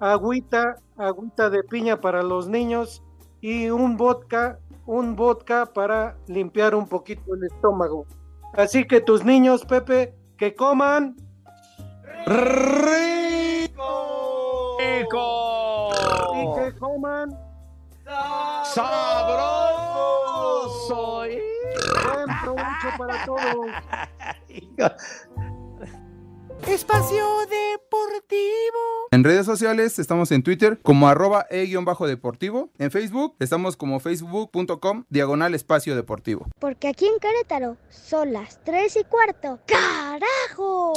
[0.00, 3.00] agüita, agüita de piña para los niños
[3.40, 8.04] y un vodka, un vodka para limpiar un poquito el estómago.
[8.54, 11.14] Así que tus niños, Pepe, que coman
[12.26, 13.68] ¡Rico!
[16.34, 17.30] y que coman
[18.64, 19.52] ¡Sabroso!
[21.20, 23.70] buen provecho para todos.
[26.66, 27.46] Espacio
[28.06, 29.08] Deportivo.
[29.10, 32.70] En redes sociales estamos en Twitter como arroba e-deportivo.
[32.78, 36.46] En Facebook estamos como facebook.com diagonal espacio deportivo.
[36.58, 39.60] Porque aquí en Querétaro son las 3 y cuarto.
[39.66, 40.94] ¡Carajo!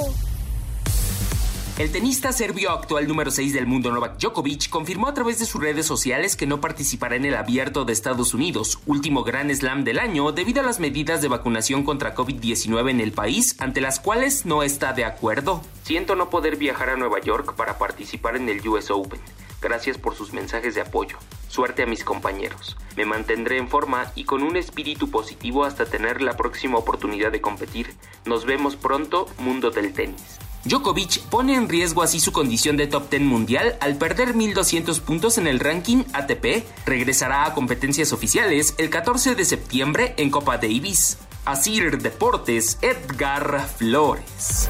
[1.78, 5.62] El tenista serbio actual número 6 del mundo Novak Djokovic confirmó a través de sus
[5.62, 10.00] redes sociales que no participará en el abierto de Estados Unidos, último gran slam del
[10.00, 14.46] año, debido a las medidas de vacunación contra COVID-19 en el país, ante las cuales
[14.46, 15.62] no está de acuerdo.
[15.84, 19.20] Siento no poder viajar a Nueva York para participar en el US Open.
[19.62, 21.18] Gracias por sus mensajes de apoyo.
[21.50, 22.78] Suerte a mis compañeros.
[22.96, 27.42] Me mantendré en forma y con un espíritu positivo hasta tener la próxima oportunidad de
[27.42, 27.94] competir.
[28.24, 30.40] Nos vemos pronto, mundo del tenis.
[30.66, 35.38] Djokovic pone en riesgo así su condición de top 10 mundial al perder 1200 puntos
[35.38, 36.66] en el ranking ATP.
[36.86, 41.18] Regresará a competencias oficiales el 14 de septiembre en Copa Davis.
[41.46, 44.70] Asir Deportes, Edgar Flores.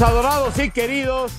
[0.00, 1.32] Adorados y queridos,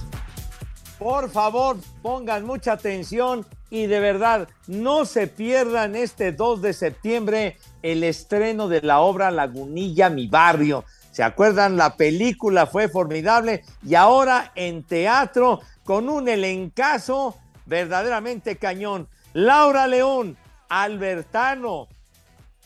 [0.99, 7.57] por favor pongan mucha atención y de verdad no se pierdan este 2 de septiembre
[7.81, 10.85] el estreno de la obra Lagunilla, mi barrio.
[11.11, 11.77] ¿Se acuerdan?
[11.77, 19.07] La película fue formidable y ahora en teatro con un elencazo verdaderamente cañón.
[19.33, 20.37] Laura León,
[20.69, 21.87] Albertano,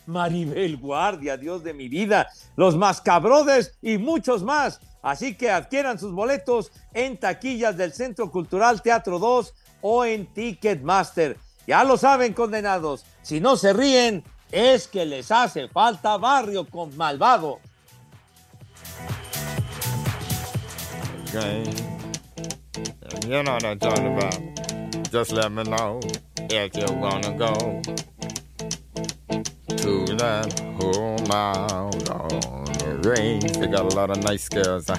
[0.06, 4.80] Maribel Guardia, Dios de mi vida, los Mascabrothers y muchos más.
[5.02, 11.38] Así que adquieran sus boletos en taquillas del Centro Cultural Teatro 2 o en Ticketmaster.
[11.66, 13.04] Ya lo saben, condenados.
[13.22, 17.60] Si no se ríen, es que les hace falta barrio con malvado.
[23.22, 24.36] you know what I'm talking about.
[25.12, 26.00] Just let me know
[26.50, 26.72] if
[27.38, 27.80] go
[29.76, 30.60] to that
[33.00, 33.40] the.
[33.40, 34.90] They got a lot of nice girls.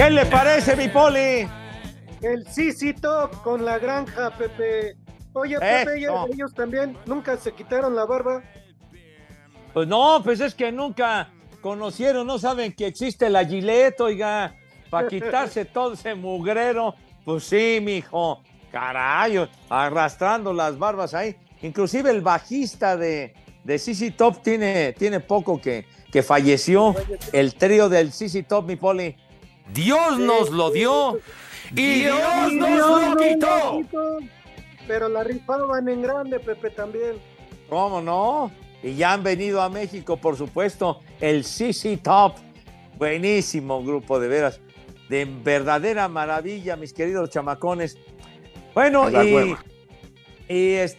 [0.00, 1.46] ¿Qué le parece, mi poli?
[2.22, 4.96] El Sisi Top con la granja, Pepe.
[5.34, 6.26] Oye, Pepe, Eso.
[6.32, 8.42] ellos también nunca se quitaron la barba.
[9.74, 11.28] Pues no, pues es que nunca
[11.60, 14.54] conocieron, no saben que existe la Gillette, oiga,
[14.88, 16.94] para quitarse todo ese mugrero.
[17.22, 18.40] Pues sí, mijo,
[18.72, 21.36] carayo, arrastrando las barbas ahí.
[21.60, 23.34] Inclusive el bajista de,
[23.64, 26.94] de CC Top tiene, tiene poco que, que falleció.
[27.34, 29.14] El trío del CC Top, mi poli.
[29.72, 31.18] Dios nos lo dio
[31.74, 33.80] y Dios nos lo quitó.
[34.86, 37.16] Pero la rifaban en grande, Pepe, también.
[37.68, 38.50] ¿Cómo no?
[38.82, 42.34] Y ya han venido a México, por supuesto, el CC Top.
[42.98, 44.60] Buenísimo grupo, de veras.
[45.08, 47.96] De verdadera maravilla, mis queridos chamacones.
[48.74, 49.64] Bueno, y, hueva.
[50.48, 50.96] y es-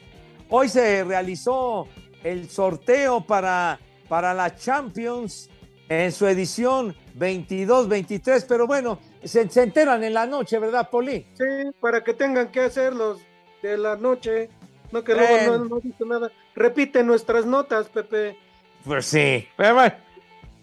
[0.50, 1.88] hoy se realizó
[2.24, 5.50] el sorteo para, para la Champions
[5.92, 11.28] en su edición 22-23, pero bueno, se, se enteran en la noche, ¿verdad, Poli?
[11.34, 11.44] Sí,
[11.82, 13.20] para que tengan que hacer los
[13.62, 14.50] de la noche.
[14.94, 16.32] No que luego no, no dice nada.
[16.56, 18.38] Repite nuestras notas, Pepe.
[18.86, 19.96] Pues sí, pero bueno,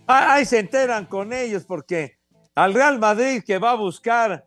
[0.06, 2.16] ah, ahí se enteran con ellos porque
[2.54, 4.46] al Real Madrid que va a buscar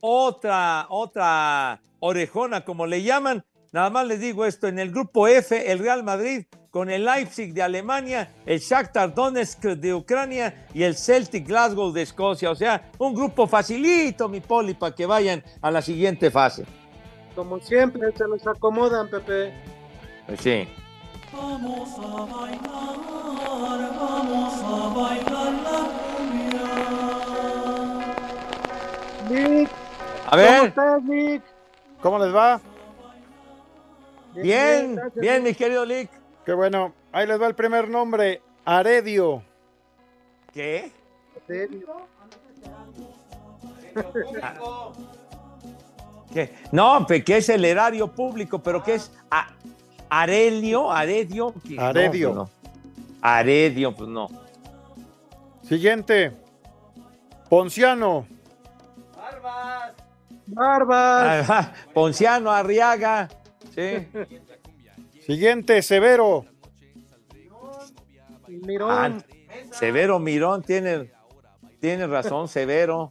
[0.00, 3.44] otra, otra orejona, como le llaman,
[3.74, 7.52] nada más les digo esto, en el grupo F, el Real Madrid con el Leipzig
[7.52, 12.52] de Alemania, el Shakhtar Donetsk de Ucrania y el Celtic Glasgow de Escocia.
[12.52, 16.64] O sea, un grupo facilito, mi poli, para que vayan a la siguiente fase.
[17.34, 19.52] Como siempre, se los acomodan, Pepe.
[20.26, 20.68] Pues sí.
[21.32, 22.96] Vamos a bailar,
[23.98, 25.80] vamos a bailar la
[29.28, 29.58] cumbia.
[29.58, 29.70] Nick,
[30.26, 30.48] A ver.
[30.48, 31.42] ¿cómo estás, Nick?
[32.00, 32.60] ¿Cómo les va?
[34.42, 36.10] Bien, gracias, bien, mi querido Lick.
[36.44, 36.92] Qué bueno.
[37.12, 38.42] Ahí les va el primer nombre.
[38.64, 39.42] Aredio.
[40.52, 40.92] ¿Qué?
[46.32, 46.52] ¿Qué?
[46.72, 49.48] No, que es el erario público, pero que es a-
[50.10, 51.54] Arelio, Aredio.
[51.66, 52.28] que- no, Aredio.
[52.34, 52.50] pues no.
[53.22, 54.28] Aredio, pues no.
[55.62, 56.32] Siguiente.
[57.48, 58.26] Ponciano.
[60.46, 61.48] Barbas.
[61.48, 63.28] Ajá, Ponciano, Arriaga.
[63.74, 64.06] Sí.
[65.26, 65.82] Siguiente.
[65.82, 66.46] Severo.
[68.48, 68.90] Mirón.
[68.90, 69.18] Ah,
[69.72, 71.10] Severo Mirón tiene,
[71.80, 73.10] tiene razón, Severo.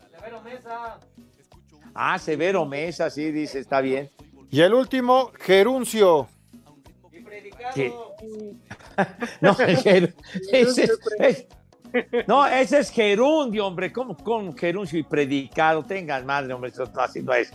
[1.93, 4.09] Ah, Severo Mesa, sí, dice, está bien.
[4.49, 6.27] Y el último, Geruncio.
[7.73, 7.93] ¿Qué?
[9.41, 10.13] No, el Ger-
[10.51, 11.47] ese es- es-
[12.27, 13.91] no, ese es gerundio, hombre.
[13.91, 15.83] ¿Cómo con gerundio y predicado?
[15.83, 17.51] Tengan madre, hombre, eso no, así no es.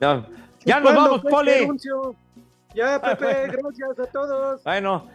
[0.00, 0.24] No,
[0.64, 1.68] Ya nos ¿Cuándo vamos, fue Poli.
[2.74, 3.52] Ya, Pepe, bueno.
[3.62, 4.62] gracias a todos.
[4.64, 5.08] Bueno,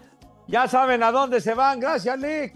[0.47, 1.79] ya saben a dónde se van.
[1.79, 2.53] Gracias, Nick.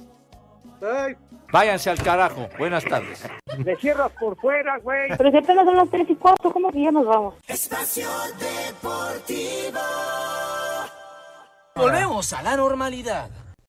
[0.79, 1.17] Bye.
[1.51, 2.47] Váyanse al carajo.
[2.57, 3.23] Buenas tardes.
[3.57, 5.09] Le cierras por fuera, güey.
[5.17, 7.35] Pero si apenas son las 3 y 4, ¿cómo que ya nos vamos?
[7.47, 9.79] Espacio Deportivo.
[11.75, 13.29] Volvemos a la normalidad.